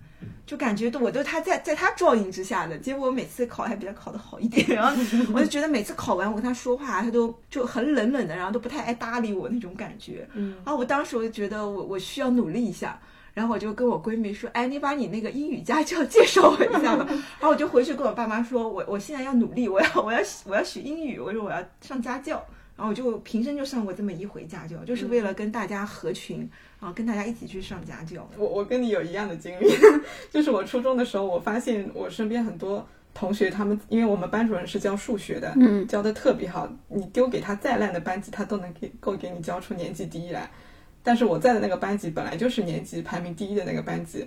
[0.47, 5.01] 就感觉都我都他在在他照应之下的结果，我每次考还比他考的好一点，然后
[5.33, 10.29] 我就觉得每次考完我跟他说话，他都就很冷冷的，然后都不太爱搭理我那种感觉。
[10.35, 13.01] 嗯，然后我当时我就觉得我我需要努力一下，
[13.33, 17.07] 然后我就跟我闺蜜说，哎，你把你那个英语家教介绍我一下吧。
[17.39, 22.45] 然后我就回去跟我爸妈说，我我现在要努力，我要我要我要学英语，我说我要上家教。
[22.81, 26.49] 然后我就平生就上过这么一回家教，就是为了跟大家合群。
[26.81, 28.27] 啊，跟大家一起去上家教。
[28.39, 29.69] 我我跟你有一样的经历，
[30.33, 40.51] 就是我初中的时候，我发现我身边很多同学，他们因为我们班主任是教数学的，嗯，教的特别好，你丢给他再烂的班级，他都能给够给你教出年级第一来。
[41.03, 44.27] 但是我在的那个班级本来就是年级排名第一的那个班级，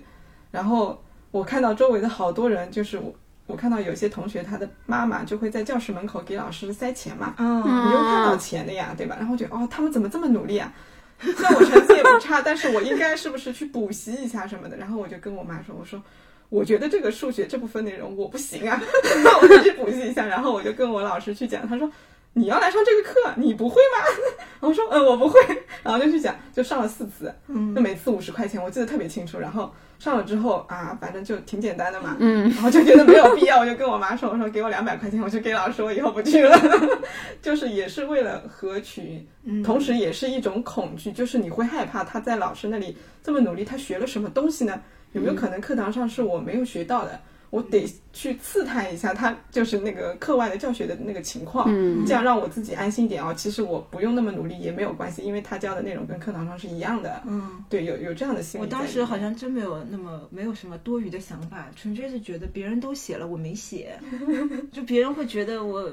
[0.52, 3.02] 然后我看到周围的好多人，就是
[3.46, 9.16] 我我看到有些同学他的妈妈就会在教室门口给老师塞钱嘛，嗯，你又看到钱的呀，对吧？
[9.18, 10.72] 然后觉得哦，他们怎么这么努力啊？
[11.20, 14.76] 虽然我成绩也不差，但是我应该是不是去补习一下什么的？
[14.76, 16.02] 然后我就跟我妈说：“我说，
[16.48, 18.82] 我觉得这个数学这部分内容我不行啊，
[19.22, 21.88] 那 我就去补习一下。”然后我就跟我老师去讲，他说
[22.34, 24.04] ：“你要来上这个课，你不会吗？”
[24.60, 25.38] 我说：“嗯，我不会。”
[25.84, 29.38] 然后就去讲，就上了四次，就每次五十块钱，我记得特别清楚。
[29.38, 29.72] 然后。
[30.04, 36.54] 上了之后啊，反正就挺简单的嘛，嗯，然后就觉得没有必要，我就跟我妈说，我说给我两百块钱，我就给老师，我以后不去了，
[37.40, 39.26] 就是也是为了合群，
[39.64, 44.78] 同时也是一种恐惧，就是你会害怕他在老师那里这么努力，他学了什么东西呢？
[45.12, 47.18] 有没有可能课堂上是我没有学到的？
[47.54, 53.32] 我得去刺探一下他就是那个课外的教学的那个情况，嗯这样让我自己安心一点哦。
[53.32, 57.22] 其实我不用那么努力也没有关系，因为他教的内容跟课堂上是一样的。
[57.24, 58.64] 嗯，对，有有这样的心理。
[58.64, 63.96] 我当时好像真没有那么没有什么多余的想法，纯粹是觉得别人都写了我没写，
[64.72, 65.88] 就别人会觉得我，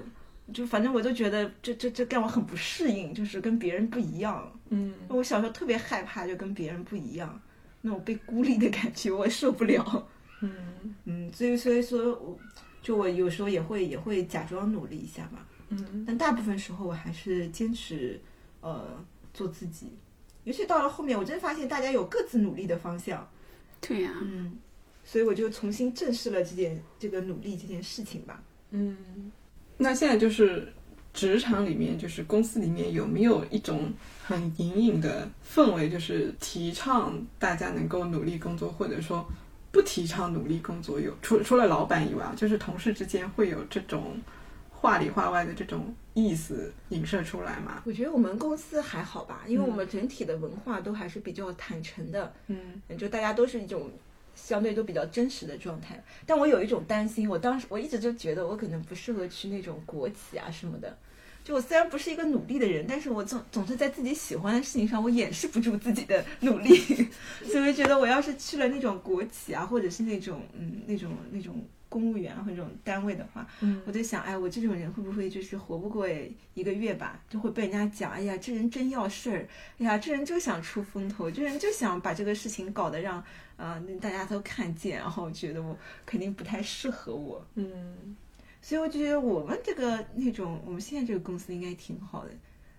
[0.51, 4.51] 就反正我都觉得这这这让我很不适应，就是跟别人不一样。
[4.69, 7.39] 嗯，我小时候特别害怕就跟别人不一样，
[7.81, 10.07] 那种被孤立的感觉我受不了。
[10.41, 12.37] 嗯嗯，所以所以说，我
[12.81, 15.39] 就我有时候也会也会假装努力一下嘛。
[15.69, 18.19] 嗯，但大部分时候我还是坚持
[18.59, 19.91] 呃做自己。
[20.43, 23.29] 尤其到了后面，我真发现大家有各自努力的方向。
[23.79, 24.11] 对呀。
[24.21, 24.57] 嗯，
[25.03, 28.43] 所以我就重新正视了这件这个努力这件事情吧。
[28.71, 29.31] 嗯，
[29.77, 30.73] 那现在就是
[31.13, 39.23] 职场里面，就是公司里面有没有一种很隐隐的氛围，就是提倡大家能够努力工作，或者说。
[39.71, 44.19] 不提倡努力工作，有除除了老板以外，就是同事之间会有这种
[44.69, 47.81] 话里话外的这种意思影射出来嘛？
[47.85, 53.89] 我觉得我们公司还好吧，因为我们整体的文化都还是比较坦诚的，嗯，就大家都是一种
[54.35, 56.03] 相对都比较真实的状态。
[56.25, 60.97] 但我有一种担心，我当时我一直就觉得我可能不适合去那种国企啊什么的。
[61.43, 66.75] 就我虽然不是一个努力的人，但是我总总是在自己喜欢的事情上，我掩饰不住自己的努力，
[67.43, 76.07] 所以我觉得我要是去了那种国企啊，或者是那种嗯那种那种公务员或者这种单位的话，嗯，我就想，哎，我这种人会不会就是活不过
[76.53, 79.47] 一个月吧，就会被人家讲，哎呀，这人真要事儿，
[79.79, 83.21] 哎呀，这人就想出风头，这人就想把这个事情搞得让
[83.57, 88.15] 啊大家都看见，然后觉得我肯定不太适合我，嗯。
[88.61, 92.31] 所以我就觉得我们这个那种，我们现在这个公司应该挺好的，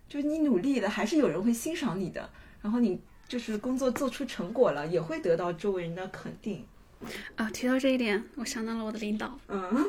[0.09, 2.31] 就是你努力了，还是有人会欣赏你的，
[2.63, 6.65] 然后你就是工作做出成果了，也会得到周围人的肯定。
[7.35, 9.37] 啊，提到这一点，我想到了我的领导。
[9.49, 9.85] 嗯，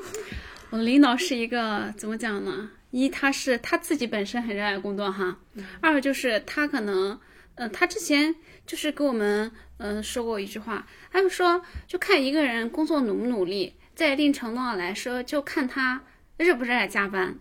[0.72, 2.72] 我的领导是一个怎么讲呢？
[2.90, 5.38] 一他是他自己本身很热爱工作哈，
[5.80, 7.20] 二就是他可能，
[7.56, 13.76] 嗯，他之前就是跟我们嗯说过一句话，他就说就看一个人工作努不努力。
[13.96, 16.02] 在一定程度上来说，就看他
[16.38, 17.36] 热不热爱加班。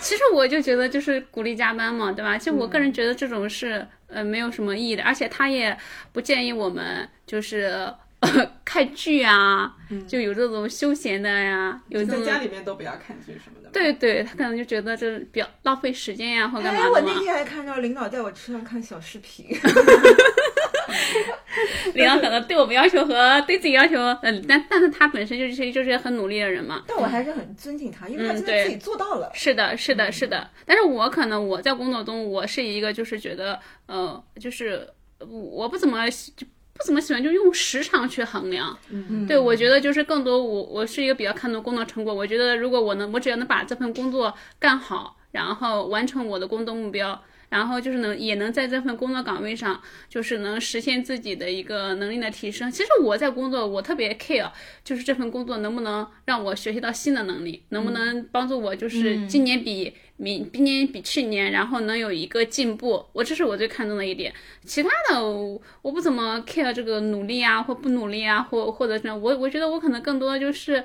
[0.00, 2.38] 其实我就觉得就是鼓励加班嘛，对吧？
[2.38, 5.76] 就我个人觉得这种是呃没有什么意义的，而且他也
[6.12, 7.92] 不建议我们就是
[8.64, 9.74] 看剧啊，
[10.08, 13.68] 就有这种休闲的呀，有在家里面都不要看剧什么的。
[13.70, 16.86] 对对，他可能就觉得这比较浪费时间呀，或干嘛的。
[16.86, 19.46] 哎，我那天还看到领导带我车上看小视频。
[21.94, 26.82] 领导可能对我们要求和对自己要求，嗯，但但是他本身就是就是很努力的人嘛。
[26.86, 29.30] 但我还是很尊敬他，因为他真的自己做到了。
[29.34, 30.50] 是的，是的，是的。
[30.66, 34.88] 但是我可能我在工作中，我是一个就是觉得，呃，就是
[35.20, 38.76] 我不怎么就不怎么喜欢就用时长去衡量。
[38.90, 42.12] 嗯，对我觉得就是更多我我是一个比较看重工作成果。
[42.12, 47.22] 我觉得如果我能我只要能把这份工作干好，然后完成我的工作目标。
[47.54, 52.68] 然后就是能也能在这份工作岗位上，就是能实现自己的一个能力的提升。
[52.68, 54.50] 其实我在工作，我特别 care，
[54.82, 63.06] 就是这份工作能不能让我学习到新的能力，能不能帮助我，就是今年比明今年比去年，然后能有一个进步。
[63.12, 64.34] 我这是我最看重的一点。
[64.64, 70.82] 其他的我不怎么 care 这个努力啊或不努力啊，或或者是我我觉得我可能更多就是。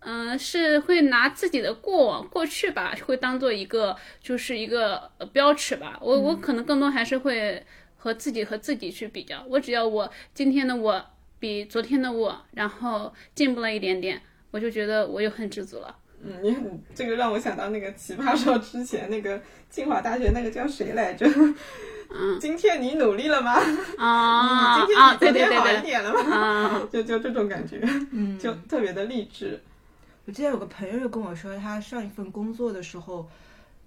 [0.00, 5.98] 嗯，是会拿自己的过往过去吧，会当做一个就是一个标尺吧。
[6.00, 7.62] 我我可能更多还是会
[7.96, 9.44] 和自己和自己去比较。
[9.48, 11.04] 我只要我今天的我
[11.38, 15.94] 比昨天的我，然后进步了一点点，我就觉得我又很知足了。
[16.22, 21.26] 嗯，你很这个让我想到那个奇葩说之前那个清华大学那个叫谁来着？
[22.12, 23.52] 嗯，今天你努力了吗？
[23.96, 26.36] 啊，今天你昨天好一点了吗？
[26.36, 27.78] 啊， 就就这种感觉，
[28.12, 29.60] 嗯，就特别的励志。
[30.30, 33.28] 我记得有个朋友就跟我说，他上一份工作的时候，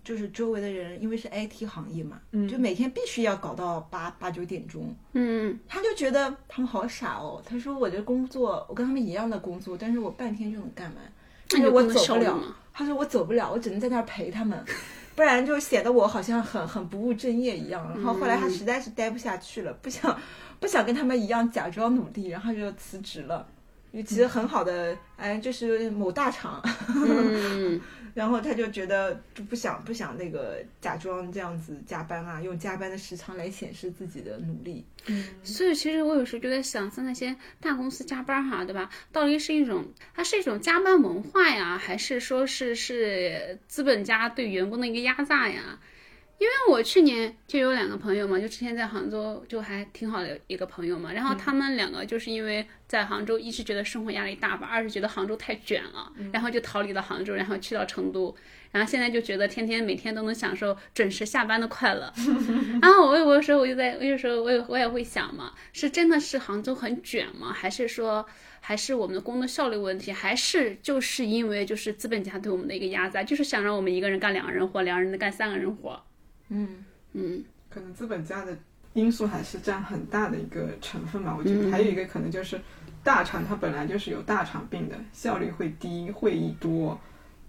[0.04, 4.94] 就是周围的人，因为是 IT 行业嘛，就每天必须要搞到八八九点钟。
[5.14, 7.42] 嗯，他就觉得他们好傻哦。
[7.46, 11.14] 他说我这工作，我跟他们一样的工作，但是我半天就能干完，
[11.48, 12.38] 但是我走不了。
[12.74, 14.62] 他说我走不了，我只能在那儿陪他们，
[15.16, 17.90] 不然就显得我好像很很不务正业一样。
[17.96, 20.20] 然后后来他实在是待不下去了，不想
[20.60, 23.48] 不想跟他们一样假装努力，然后就辞职了。
[24.02, 26.60] 其实很好的，哎，就是某大厂，
[28.16, 34.84] 然后他就觉得就不想不想那个假装这样子加班啊，用加班的时长来显示自己的努力。
[35.08, 38.90] 嗯，所以其实我有时候就在想，像那些大公司加班哈，对吧？
[39.12, 45.80] 到底是一种它是一种加班文化呀，还是说是是资本家对员工的一个压榨呀？
[46.40, 58.36] 因为我去年就有两个朋友嘛，就之前在杭州就还挺好的一个朋友嘛，然后他们两个就是因为在杭州一是觉得生活压力大吧，二是觉得杭州太卷了，然后就逃离了杭州，然后去到成都，
[58.72, 62.12] 然后现在就觉得天天每天都能享受准时下班的快乐。
[62.82, 67.54] 然后我有时候我就在，有时候我也我也会想嘛，是真的是杭州很卷吗？
[67.54, 68.26] 还是说
[68.60, 70.12] 还是我们的工作效率问题？
[70.12, 76.04] 还是就是因为就是资本家对我们的一个压榨，就是想让我们一个人干两个人活，两个人干三个人活？
[76.54, 78.56] 嗯嗯，可能资本家的
[78.94, 81.36] 因素还是占很大的一个成分吧。
[81.38, 82.62] 我觉得还有一个可能就是，
[83.04, 87.00] 大厂它本来就是有大厂病的，效率会低，会议多。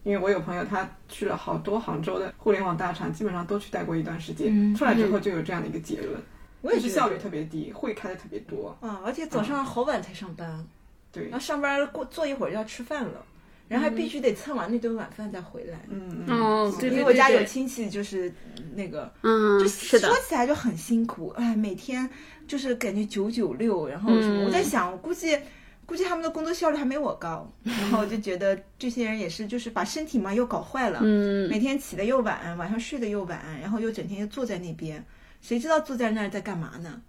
[0.03, 6.21] 因为我有朋友他去了好多杭州的互联网大厂，基本上都去待过一段时间，出来之后就有这样的一个结论，
[6.61, 8.77] 我也是效率特别低，会开的特别多。
[8.83, 10.63] 啊，而且早上好晚才上班，
[11.11, 13.25] 对，然后上班过坐一会儿就要吃饭了。
[13.69, 15.79] 然后还必须得蹭完那顿晚饭再回来。
[15.89, 18.33] 嗯哦，对因为我家有亲戚，就是
[18.75, 21.29] 那个，嗯，就说起来就很辛苦。
[21.37, 22.09] 哎，每天
[22.47, 24.45] 就是感觉九九六，然后什么？
[24.45, 25.39] 我在想，我估计
[25.87, 27.51] 估计他们的工作效率还没我高。
[27.65, 35.05] 然后我就觉得这些人也是，就是把身体嘛又搞坏了，嗯，每天起的又晚，晚上睡得又晚，然后又整天又坐在那边，
[35.41, 37.01] 谁知道坐在那儿在干嘛呢？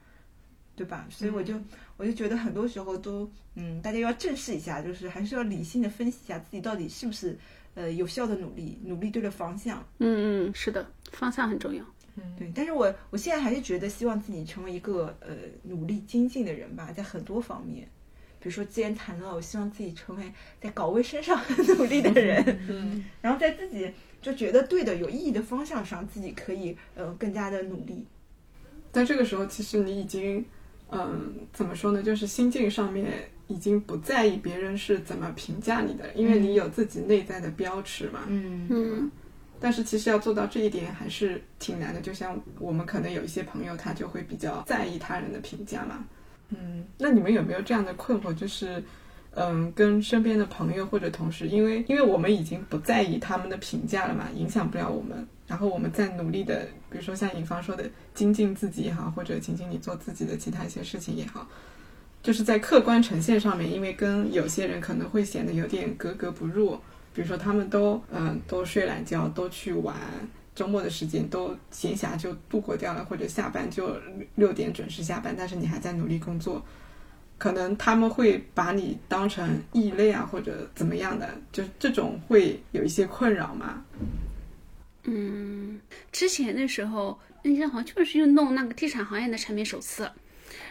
[0.76, 1.08] 对吧？
[1.10, 1.54] 所以我就
[1.98, 7.38] 我就觉得很多时候都，嗯，大家要正视一下，就是还是要理性的分析一下自己到底是不是
[7.76, 9.82] 呃有效的努力，努力对了方向。
[10.00, 11.84] 嗯嗯，是的，方向很重要。
[12.16, 12.52] 嗯，对。
[12.54, 17.88] 但是我我现在还是觉得希望自己成为一个呃努力精进的人吧，在很多方面，
[18.40, 20.30] 比如说之前谈到，我希望自己成为
[20.62, 23.90] 在搞卫生上很努力的人，嗯，然后在自己
[24.22, 28.06] 就觉得对的、有意义的方向上，自己可以呃更加的努力。
[28.92, 30.46] 在这个时候，其实你已经。
[30.92, 32.04] 嗯，怎么说呢？
[32.04, 33.12] 就是心境上面
[33.48, 38.22] 已经不在意别人是怎么评价你的，因为你有自己内在的标尺嘛。
[38.28, 39.12] 嗯嗯。
[39.60, 42.02] 但是其实要做到这一点还是挺难的。
[42.02, 46.06] 就像我们可能有一些朋友，他就会比较在意他人的评价嘛。
[46.50, 46.86] 嗯。
[46.98, 48.34] 那你们有没有这样的困惑？
[48.34, 48.84] 就是，
[49.36, 55.28] 嗯，跟身边的朋友或者同事，因为因为我们已经不在意他们的评价了嘛，影响不了我们。
[55.46, 57.84] 然后我们在努力的，比如说像尹芳说的
[58.14, 61.48] 精进自己也好，或者仅仅你做自己的其他一些事情也好，
[62.24, 66.80] 就是在客观呈现上面，因为跟有些人可能会显得有点格格不入。
[67.14, 69.96] 比如说他们都嗯都睡懒觉，都去玩，
[70.56, 73.96] 周末的时间都闲暇就度过掉了，或者下班就
[74.36, 76.66] 六点准时下班，但是你还在努力工作，
[77.38, 83.84] 可能他们会把你当成异类啊，或者怎么样的，就这种会有一些困扰嘛。
[85.04, 85.80] 嗯，
[86.12, 90.12] 之前的时候，那天好像就是又弄那个地产行业的产品手册，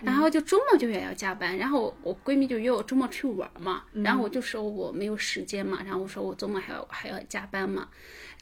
[0.03, 7.89] 然后就周末就也要加班，然后我闺蜜就约我周末去玩嘛，然后我就说我没有时间嘛，然后我说我周末还要还要加班嘛。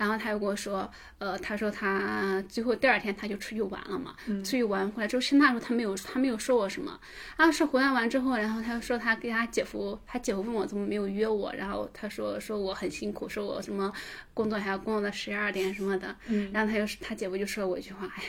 [0.03, 6.99] 然后他又跟我说，呃，他说他最后第二天他就出去玩了嘛，出去玩回来之后，其实那时候他没有他没有说我什么，
[7.37, 13.93] 啊是回来完之后，然后他说他跟他姐夫，他姐夫问我怎么没有约我，然后他说说我很辛苦，说我什么
[14.35, 16.17] 工作还要工作到十二点什么的，
[16.53, 18.25] 然后他就他姐夫就说我一句话，哎，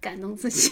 [0.00, 0.70] 感动自己，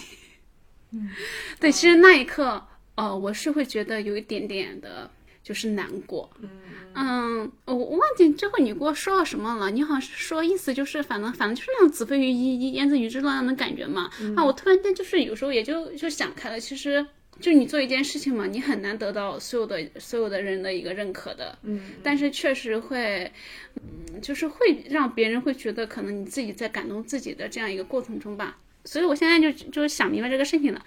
[0.92, 1.10] 嗯，
[1.58, 5.10] 对，其实那一刻，哦，我是会觉得有一点点的。
[5.44, 6.30] 就是难过，
[6.94, 9.70] 嗯，我我忘记最后你给我说了什么了。
[9.70, 14.10] 你好像是说意思就是，反正反正就是那种子非鱼焉焉知鱼之乐那样的感觉嘛。
[14.34, 17.06] 啊，我突然间就是有时候也就就想开了，其实
[17.40, 21.58] 就你做一件事情嘛，你很难得到所有的所有的人的一个认可的。
[21.62, 23.30] 嗯，但是确实会，
[23.76, 28.56] 嗯，就是会让别人会觉得可能你自己在感动自己的这样一个过程中吧。
[28.84, 30.80] 所以我现在就就想明白这个事情了。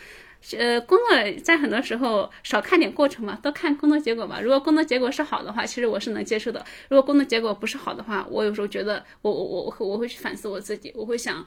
[0.55, 4.39] 呃，工作在很多时候少看点过程嘛，多看工作结果吧。
[4.39, 11.43] 如果工作结果是好的话，其实我是能接受的；如果工作结果不是好的话，我有时候觉得我我我我会去反思我自己，我会想，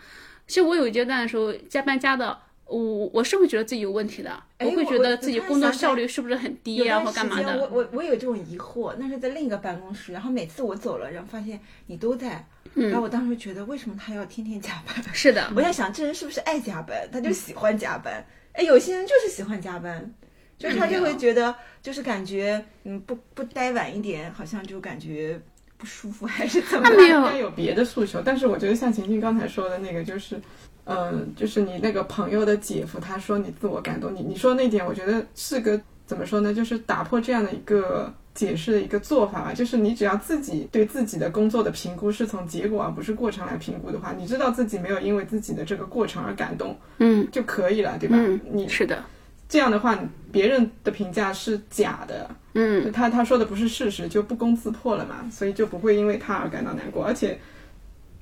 [0.48, 2.36] 其实我有一阶段的时候加班加的，
[2.66, 2.78] 我
[3.14, 7.60] 我是会觉得自己有问题的，我会觉得自己工作效率是不是很低呀，或干嘛的。
[7.60, 12.44] 我我我有这种疑惑，那是在另一个办公室，然后每次我走了，然后发现你都在，
[12.74, 14.96] 然后我当时觉得为什么他要天天加班？
[15.12, 18.24] 是的，我在想这人是不是爱加班，他就喜欢加班。
[18.52, 20.08] 哎，有些人就是喜欢加班，
[20.56, 25.40] 就是他就会觉得，就是感觉，嗯，不不待晚一点，好像就感觉
[25.76, 26.88] 不舒服，还是怎么？
[26.88, 28.22] 他没有，应该有别的诉求。
[28.24, 30.40] 但是我觉得像晴晴刚才说的那个，就是，
[30.84, 36.54] 嗯，就是你那个朋友的姐夫，他说你自我感动，你你说那点，我觉得是个怎么说呢？
[36.54, 38.14] 就是打破这样的一个。
[38.34, 48.16] 解释的一个做法吧，就是你只要自己对自己的工作的评估是从结果而不是过程来评估的话，你知道自己没有因为自己的这个过程而感动，嗯，就可以了，对吧？
[48.50, 49.02] 你是的，
[49.48, 49.98] 这样的话，
[50.30, 57.38] 别人的评价是假的，嗯，他他说的不是事实，就不攻自破了嘛，所以就不会因为他而感到难过，而且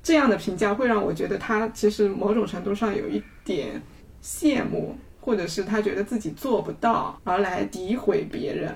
[0.01, 3.81] 这样的评价会让我觉得他其实某种程度上有一点
[4.23, 8.73] 羡慕，或者是他觉得自己做不到而来诋毁别人。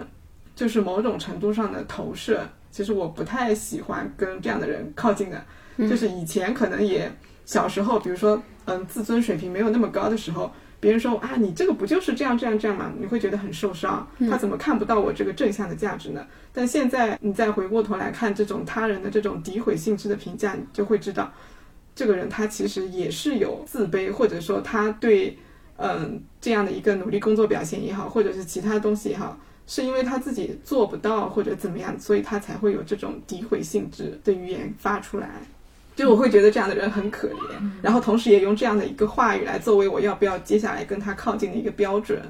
[0.55, 5.43] 就是某种程度上的投射，其实我不太喜欢跟这样的人靠近的。
[5.89, 7.11] 就是以前可能也
[7.45, 12.91] 小时候，比如说，嗯，自尊水平没有那么高的时候，别人说啊，你这个不就是这样这样这样吗？
[12.99, 14.07] 你会觉得很受伤。
[14.29, 16.23] 他怎么看不到我这个正向的价值呢？
[16.53, 21.33] 但现在你再回过头来看这种他人的这种诋毁性质的评价，你就会知道，
[21.95, 25.39] 这个人他其实也是有自卑，或者说他对
[25.77, 29.39] 嗯这样的一个努力工作表现也好，或者是其他东西也好。
[29.65, 35.29] 是因为他自己做不到或者怎么样，所以他才会有这种诋毁性质的语言发出来。
[35.95, 42.21] 就我会觉得这样的人很可怜，然后同时也用这样的一个话语来作为我要不要接下来跟他靠近的一个标准。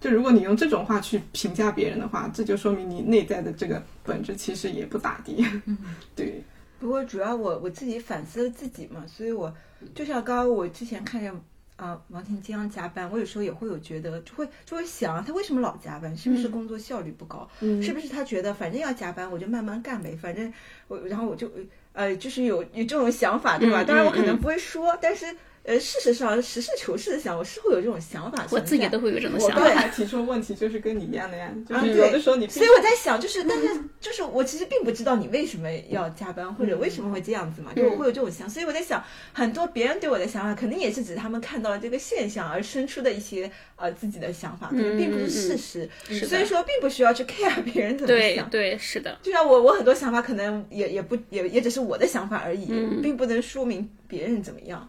[0.00, 5.44] 就如果你用这种话去评价别人的话，这就说明你内在的这个本质其实也不咋地。
[6.16, 6.42] 对。
[6.78, 9.52] 不过主要我我自己反思了自己嘛，所以我
[9.94, 11.34] 就像刚刚我之前看见。
[11.80, 16.14] 啊，王婷经常加班，我有时候也会有觉得，就会就会想，他为什么老加班？
[16.14, 17.48] 是不是工作效率不高？
[17.82, 20.14] 是不是他觉得反正要加班，我就慢慢干呗？
[20.20, 20.52] 反正
[20.88, 21.50] 我，然后我就
[21.94, 23.82] 呃，就是有有这种想法，对吧？
[23.82, 25.26] 当然我可能不会说，但是。
[25.62, 28.46] 呃，事实上，实事求是的想，我是会有这种想法。
[28.50, 29.60] 我自己都会有这种想法。
[29.60, 32.48] 我刚才提出问题，就是跟你一样的呀，就是有的时候你。
[32.48, 33.68] 所以我在想，就是，但是，
[34.00, 38.48] 就是我其实并不知道你为什么要加班，或者为什么会这样子嘛，就我会有这种想。
[38.48, 39.04] 所以我在想，
[39.34, 45.88] 很多别人对我的想法，肯定也是指他们看到了这个现象而生出的一些呃自己的想法，可能并不是事实。
[46.26, 48.48] 所以说，并不需要去 care 别人怎么想。
[48.48, 49.18] 对对，是的。
[49.22, 52.66] 就像我，我很多想法可能也也不也也只是我的想法而已，
[53.02, 54.88] 并不能说明别人怎么样。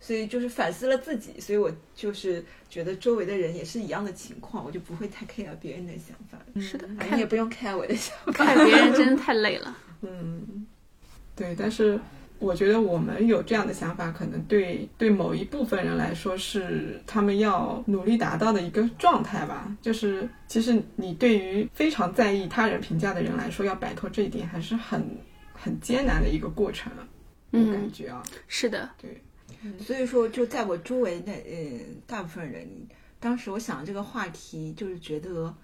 [0.00, 6.38] 所以就是反思了自己，所以我就是觉得周围的人也是一样的情况，我就不会太 care 别人的想法。
[6.58, 9.76] 是的，你也不用 care 我的想法，看别人真的太累了。
[10.00, 10.66] 嗯，
[11.36, 12.00] 对，但是
[12.38, 19.76] 我觉得我们有这样的想法，可能对对某一部分人来说是他们要努力达到的一个状态吧。
[19.82, 25.04] 就是其实你对于非常在意他人评价的人来说，要摆脱这一点还是很
[25.52, 26.90] 很艰难的一个过程。
[27.52, 29.20] 嗯，感觉啊，是的，对。
[29.78, 32.68] 所以说，就在我周围的呃大部分人，
[33.18, 35.54] 当时我想这个话题，就是觉得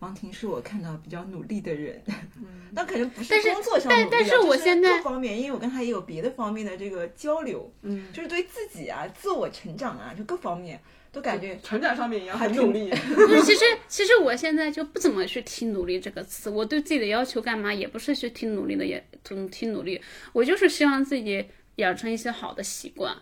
[0.00, 2.02] 王婷是我看到比较努力的人。
[2.36, 7.72] 嗯， 那可能不是工作上但但是我现在各方面，因为我跟他也有别的方面的这个交流。
[7.82, 10.80] 嗯，就是对自己啊、自我成长啊，就各方面
[11.12, 12.90] 都感觉成长上面也要很努力。
[13.46, 20.00] 其实其实我现在就不怎么去提努力这个词，我对自己的要求干嘛也不是去听努力的，也怎听努力，
[20.32, 21.46] 我就是希望自己
[21.76, 23.16] 养成一些好的习惯。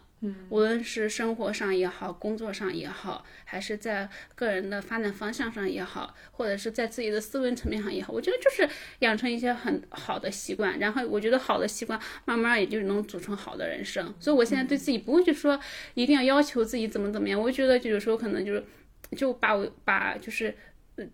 [0.49, 8.69] 无论是生活上也好，工作上也好，还是在个人的发展方向上也好，或者是在自己的思维层面上也好，我觉得就是
[9.01, 14.15] 养成一些很好的习惯，然后我觉得好的习惯慢慢也就能组成好的人生。
[14.21, 15.59] 所以我现在对自己不会去说
[15.95, 18.65] 一定要要求自己怎么怎么样，我觉得就有时候可能就是
[19.17, 20.55] 就把我把就是。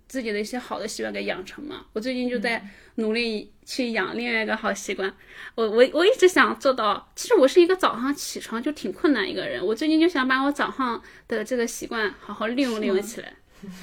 [0.06, 2.64] 自己的一些好的习惯给养成嘛，我最近就在
[2.96, 5.12] 努力去养另外一个好习惯。
[5.54, 13.32] 我我我一直想做到，其实我是一个早上起床就挺困难一个人，我最近就想把我早上的这个习惯好好利用利用起来。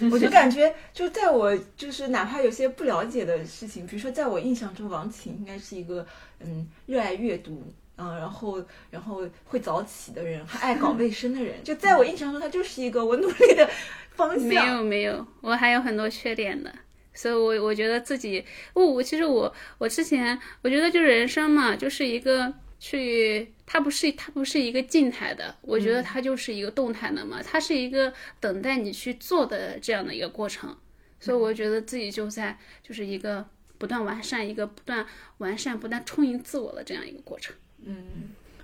[0.10, 6.08] 我就感觉，就在我就是哪怕有些不了解的事情，比如说在我印象中，王琴应该是一个
[6.40, 13.70] 嗯热爱阅读嗯，然后然后会早起的人，还爱搞卫生的人，就在我印象中，他就是一个我努力的
[14.12, 14.48] 方向。
[14.48, 16.74] 没有没有，我还有很多缺点的，
[17.14, 18.44] 所以，我我觉得自己，
[18.74, 30.76] 我我其实我我之前我觉得就人生嘛，就是一个去，它不是它不是一个静态的，我觉得它就是一个动态的嘛，它是一个等待你去做的这样的一个过程，
[31.22, 33.46] 所以我觉得自己就在就是一个
[33.78, 35.06] 不断完善，一个不断
[35.38, 37.56] 完善、不断充盈自我的这样一个过程。
[37.86, 37.96] 嗯，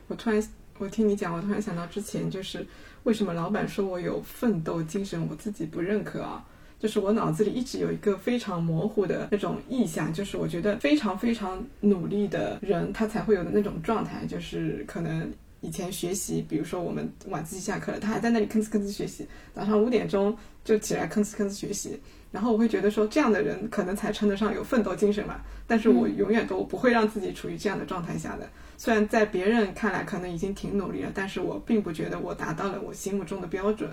[0.08, 0.44] 我突然
[0.78, 2.68] 我听你讲，我突然想到之前就是。
[3.04, 5.28] 为什么老板说我有奋斗精神？
[5.28, 6.46] 我自己不认可啊！
[6.80, 15.28] 就是我脑子里一直有一个非常模糊的那种意象，就是我觉得非常非常努力的人，他才会有的那种状态，就是可能
[15.62, 22.00] 以前学习，比如说我们晚自习下课了，他还在那里吭哧吭哧学习，早上五点钟就起来吭哧吭哧学习，
[22.32, 25.44] 然后我会觉得说这样的人可能才称得上有奋斗精神吧。
[25.66, 28.48] 但是我永远都不会让自己处于这样的状态下的。
[28.82, 33.88] 虽然在别人看来可能已经挺努力了，但是我并不觉得我达到了我心目中的标准。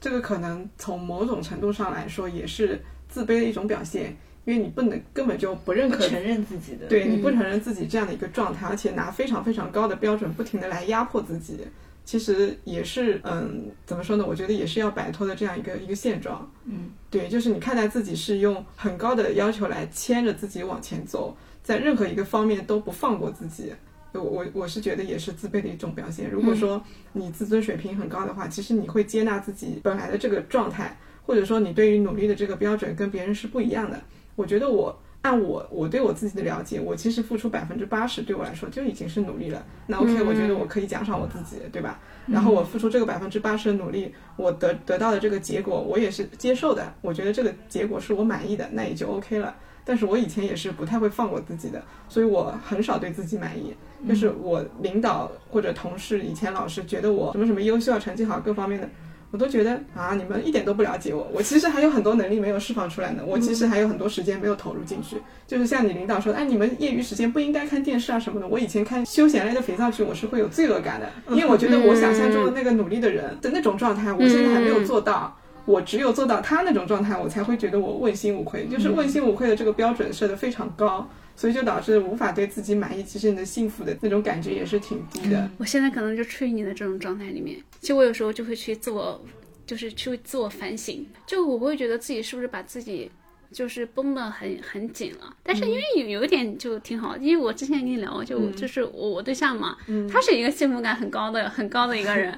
[0.00, 4.16] 这个可能从某种程度上来说也是自卑的一种表现，
[4.46, 11.58] 因为你不能根本就不认可承认自己的，对你不承认自己这样的一个状态，而且拿非常非常高的标准不停的来压迫自己，
[12.06, 14.24] 其实也是嗯，怎么说呢？
[14.26, 16.50] 我觉得也是要摆脱的这样一个一个现状。
[16.64, 23.70] 嗯，对，就是你看待自己是用很高的要求来牵着自己往前走，在任何一个方面都不放过自己。
[24.12, 26.30] 我我我是觉得也是自卑的一种表现。
[26.30, 26.82] 如果说
[27.12, 34.00] 你自尊水平很高的话，其实你会接纳自己本来的这个状态，或者说你对于努力的这个标准跟别人是不一样的。
[34.36, 39.64] 我觉得我按我我对我自己的了解，我其实付出百分之八十对我来说就已经是努力了。
[39.86, 42.00] 那 OK，我觉得我可以奖赏我自己，对吧？
[42.26, 46.92] 然后我付出这个百分之八十的努力，我得得到的这个结果我也是接受的。
[47.02, 49.54] 我觉得这个结果是我满意的，那也就 OK 了。
[49.84, 53.74] 但是我以前也是不太会放过自己的，所以我很少对自己满意。
[54.08, 58.88] 就是我领导或者同事以前老是觉得我什么什么优秀啊，成绩好各方面的，
[59.30, 61.28] 我都觉得啊，你们一点都不了解我。
[61.34, 65.18] 我其实还有很多能力没有释放出来呢，我其实还有很多时间没有投入进去。
[65.46, 68.48] 就是像你领导说，哎，你们业余时间不应该看电视啊什么的。
[68.48, 75.36] 我以前看休闲类的肥皂剧，我是会有罪恶感的，因为我觉得我想象中的那个努力的人的那种状态，我现在还没有做到。
[75.64, 78.66] 我只有做到他那种状态，我才会觉得我问心无愧。
[78.66, 81.08] 就是问心无愧的这个标准设得非常高。
[81.36, 83.02] 所以就导致无法对自己满意。
[83.02, 85.50] 其实你的幸福的那种感觉也是挺低的。
[85.56, 87.56] 我现在可能就处于你的这种状态里面。
[87.80, 89.18] 其实我有时候就会去自我，
[89.66, 93.10] 就是去自我反省，就我会觉得自己是不是把自己。
[93.52, 99.76] 就是绷得很很紧了，但是因为有有一点就挺好，因为我之前跟你聊过，就就是我我对象嘛，
[100.08, 102.32] 他是一个幸福感很高的很高的一个人，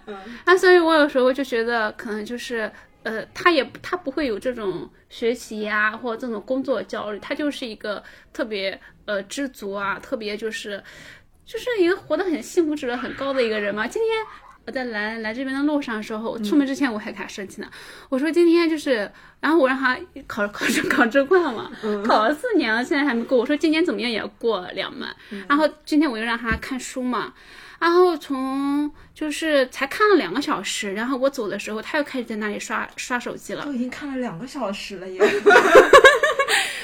[0.46, 2.72] 啊， 所以我有时候就觉得可能就是
[3.02, 10.82] 呃，他也他不会有这种学习呀或者这种工作焦虑，他就是一个特别呃知足啊，特别就是
[11.44, 13.86] 就是一个活得很幸福指数很高的一个人嘛。
[13.86, 14.10] 今天。
[14.64, 17.68] 我在来来这边的路上的时候，出门之前我还给他生气呢。
[18.08, 19.98] 我说今天就是，然后我让他
[20.28, 21.68] 考考考考这块嘛，
[22.06, 23.36] 考了四年了，现在还没过。
[23.36, 25.08] 我说今年怎么样也要过两门。
[25.48, 27.34] 然后今天我又让他看书嘛，
[27.82, 33.64] 然后从就是才看了两个小时，然后我走的时候他又开始在那里刷刷手机了。
[33.64, 35.18] 都已经看了两个小时了，也。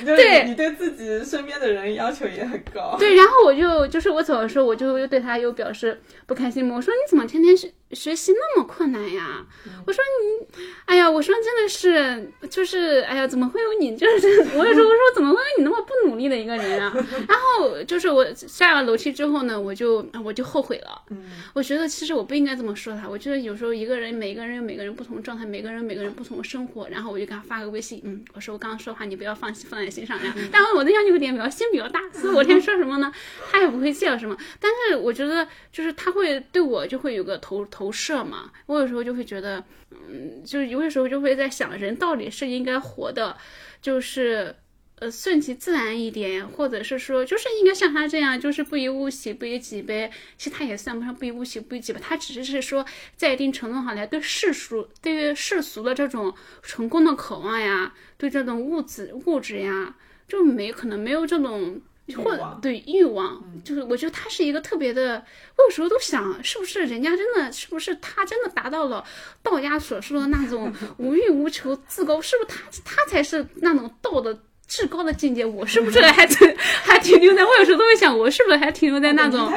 [0.05, 2.97] 对，你对自己身边的人要求也很高。
[2.99, 6.77] 对，然后我就就是我走的时候，我就又对他又表示不开心嘛。
[6.77, 9.45] 我说你怎么天天学学习那么困难呀？
[9.87, 10.47] 我说你，
[10.87, 13.97] 哎呀，我说真的是，就是哎呀，怎么会有你？
[13.97, 16.93] 就是我有时候我说怎么会有你那么不努力的一个人啊？
[17.29, 21.03] 然后就是我下了楼梯之后呢，我就我就后悔了。
[21.11, 21.25] 嗯，
[21.55, 23.09] 我觉得其实我不应该这么说他。
[23.09, 26.89] 我觉得有时候一个人，每个人有每个人不同状态，每个人每个人不同的生活。
[26.89, 29.88] 然后我就给他发个微信，嗯，我说我刚刚说话你不要放弃放在。
[29.91, 33.13] 心上呀，但我对象有点比较心比较大，所以我天天说什么呢，
[33.51, 34.37] 他也不会介什么。
[34.61, 38.51] 但是我觉得，就是他会对我就会有个投投射嘛。
[38.67, 43.37] 我有时候就会觉得，嗯，就是有些时候就会在想，人到底是应该活的，
[43.81, 44.55] 就是
[45.01, 50.11] 呃顺其自然一点，或者是说，就是应该像他这样，就是不以物喜，不以己悲。
[50.37, 52.85] 其实他也算不上不以物喜，不以己悲，他只是说
[53.17, 57.95] 在一定程度上来对世俗，对于世俗的这种成功的渴望呀。
[58.17, 59.95] 对这种物质物质呀，
[60.27, 61.81] 就没可能没有这种
[62.17, 65.25] 或对欲望，就是我觉得他是一个特别的。
[65.57, 69.05] 我有时候都想，是不是人家真的是不是他真的达到了
[69.41, 72.21] 道家所说的那种 无欲无求自高？
[72.21, 74.37] 是不是他他才是那种道的
[74.69, 75.45] 至高的境界？
[75.45, 76.25] 我是不是还
[76.85, 77.43] 还停留在？
[77.45, 79.51] 我有时候都会想，我是不是还停留在那种？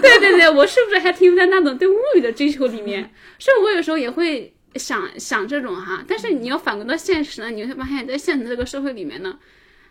[0.00, 3.12] 对 对对，我是不是还停留在那种对物欲的追求里面？
[3.38, 4.52] 所以，我有时候也会。
[4.74, 9.36] 想想这种哈，但是你要反观到现实呢，你会发现在现实这个社会里面呢，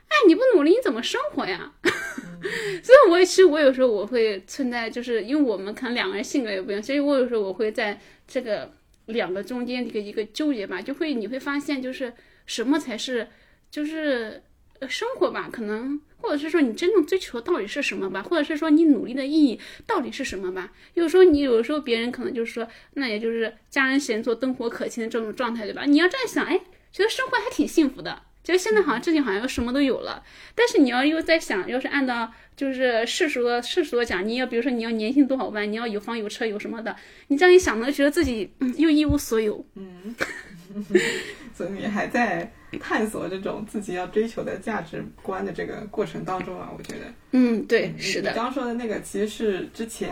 [0.08, 1.74] 哎，你不努力你怎么生活呀？
[1.82, 8.72] 所以，我其实我有时候我会存在，就是因为我们可能两个人性格也不一样，所以我有时候我会在这个
[9.08, 12.14] 两个中间一个一个纠结吧，就会你会发现，就是
[12.46, 13.28] 什么才是
[13.72, 14.44] 就是
[14.90, 16.00] 生活吧，可能。
[16.20, 18.24] 或者是说你真正追求到底是什么吧？
[18.24, 20.74] 或者是说你努力的意义到底是什么吧？
[20.96, 25.86] 有时候你有时候别人可能就是说，那也就是家人闲坐灯火可亲的这种状态，对吧？
[25.86, 26.60] 你要这样想，哎，
[26.92, 30.24] 觉得生活还挺幸福的，觉得现在好像自己好像什么都有了。
[30.56, 36.94] 但是你要又在想，要是按照就是世俗的世俗的讲，你要比如说你要年薪多少万，你要有房有车有什么的，
[37.28, 39.64] 你这样一想呢，觉得自己又一无所有。
[39.76, 40.16] 嗯，
[41.56, 42.52] 所以你还在。
[42.82, 48.30] 探索这种自己要追求的价值观的这个过程当中啊，我觉得，嗯，对，是的。
[48.30, 50.12] 你刚说的那个其实是之前，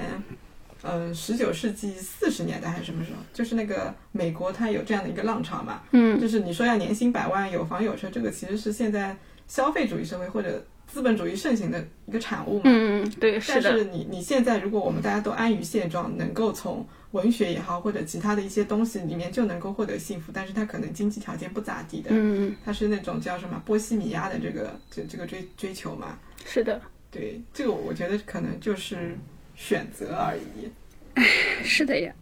[0.82, 3.18] 嗯，十九世纪四十年代还是什么时候？
[3.34, 9.16] 就是那个美国它有这样的一个浪潮嘛，嗯，就是你说要年薪百万、有房有车，这个其实是现在
[9.50, 12.62] 消费主义社会或者资本主义盛行的一个产物嘛。
[12.64, 13.70] 嗯嗯，对，是的。
[13.70, 29.18] 但是你你现在如果我们大家都安于现状，能够从文学也好，或者其他的一些东西里面就能够获得幸福，但是他可能经济条件不咋地的，嗯，他是那种叫什么波西米亚的这个这这个追追求嘛，是的，对，这个我觉得可能就是
[29.56, 30.70] 选择而已，
[31.14, 31.24] 唉，
[31.64, 32.14] 是的呀，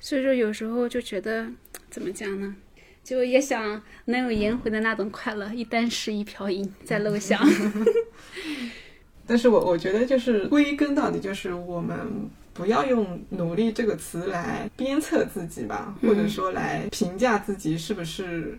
[0.00, 1.46] 所以说有时候就觉得
[1.90, 2.56] 怎么讲呢，
[3.04, 7.38] 就也想能有颜回的那种快乐，一箪食一瓢饮在陋巷，
[9.28, 12.30] 但是我我觉得就是归根到底就是我们。
[12.56, 18.58] 不要用“努力”这个词来鞭策自己吧，或者说来评价自己是不是，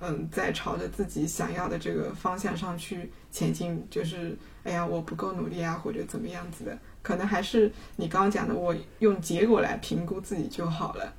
[0.00, 3.86] 嗯，在朝着自己想要的这个方向上去前进。
[3.88, 11.14] 就是，哎呀，我不够努力啊，或者怎么样子的，可能还是你刚刚讲的，我用结果来评估自己就好了。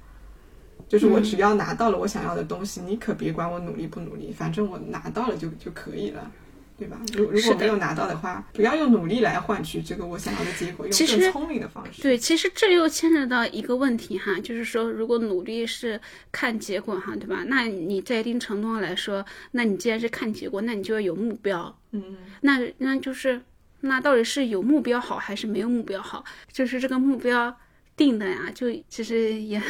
[0.87, 6.31] 就是我只要拿到了我想要的东西，你可别管我努力不努力，反正我拿到了就就可以了。
[6.79, 6.99] 对吧？
[7.13, 12.01] 如如果没有拿到的话，不要用努力来换取这个我想要的结果，用更聪明的方式。
[12.01, 15.99] 对，其实这又牵扯到一个问题哈，就是说，如果努力是
[16.31, 17.43] 看结果哈，对吧？
[17.47, 21.77] 那你在一定程度上来说，那你既然是看结果，那你就要有目标。
[21.91, 23.41] 嗯，那那就是
[23.81, 26.23] 那到底是有目标好还是没有目标好？
[26.51, 27.53] 就是这个目标
[27.97, 29.61] 定的呀，就其实也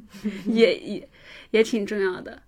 [0.46, 1.08] 也也
[1.52, 2.42] 也挺重要的。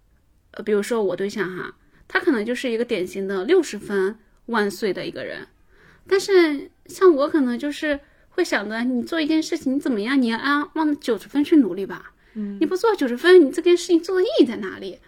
[0.53, 1.75] 呃，比如说我对象哈。
[2.13, 5.47] 他可能就是一个典型的六十分万岁的一个人，
[6.09, 8.01] 但是像我可能就是
[8.31, 12.13] 会想着，你做一件事情，你怎么样，你要按往九十分去努力吧。
[12.35, 14.99] 嗯，你不做九十分，你这件事情做的意义在哪里？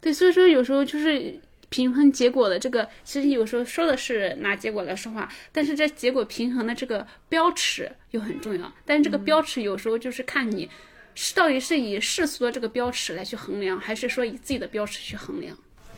[0.00, 1.38] 对，所以说有时候就是
[1.68, 8.72] 平衡结果的这个，其实有时候说的是拿结果来说话，但是这结果平衡的这个标尺又很重要。
[8.84, 10.68] 但是这个标尺有时候就是看你
[11.14, 15.56] 是到底是以世俗的这个标尺来去衡量，还是说以自己的标尺去衡量。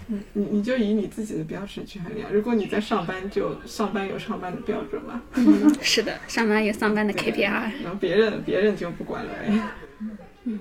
[0.08, 2.32] 嗯，你你就以你自己的标准去衡量。
[2.32, 5.22] 如果你在上班，就上班有上班的标准嘛。
[5.34, 7.82] 嗯，是的，上班有上班的 KPI。
[7.82, 9.60] 然后别人别人就不管了呗。
[10.44, 10.60] 嗯，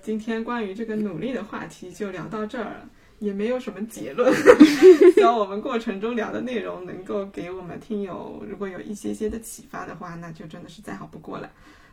[0.00, 4.32] 今天关于这个努力的话题就聊到这儿，也没有什么结论。
[5.14, 11.50] 希望我们过程中聊的内容能够给我们听友，如果有一些些的启发的话，那就真的是再好不过了。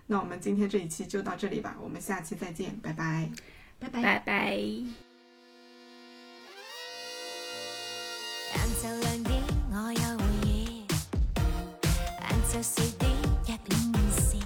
[0.07, 3.29] 那我们今天这一期就到这里吧，我们下期再见，拜拜，
[3.79, 5.08] 拜拜，拜拜。
[8.81, 10.47] 晏晝兩點我有會議，
[12.21, 13.11] 晏晝四点
[13.45, 14.39] 一邊面試，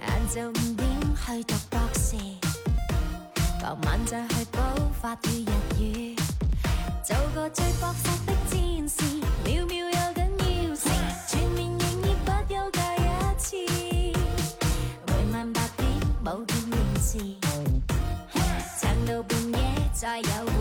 [0.00, 2.16] 晏晝五點去讀博士，
[3.60, 4.58] 傍晚再去補
[5.00, 6.18] 法語日語，
[7.04, 9.04] 做個最搏殺的戰士，
[9.44, 10.88] 秒秒有緊要事，
[11.28, 13.56] 全面營業不休假一次，
[15.06, 15.86] 每晚八點
[16.24, 17.18] 冇見電視，
[18.80, 19.60] 撐到半夜
[19.94, 20.51] 再有。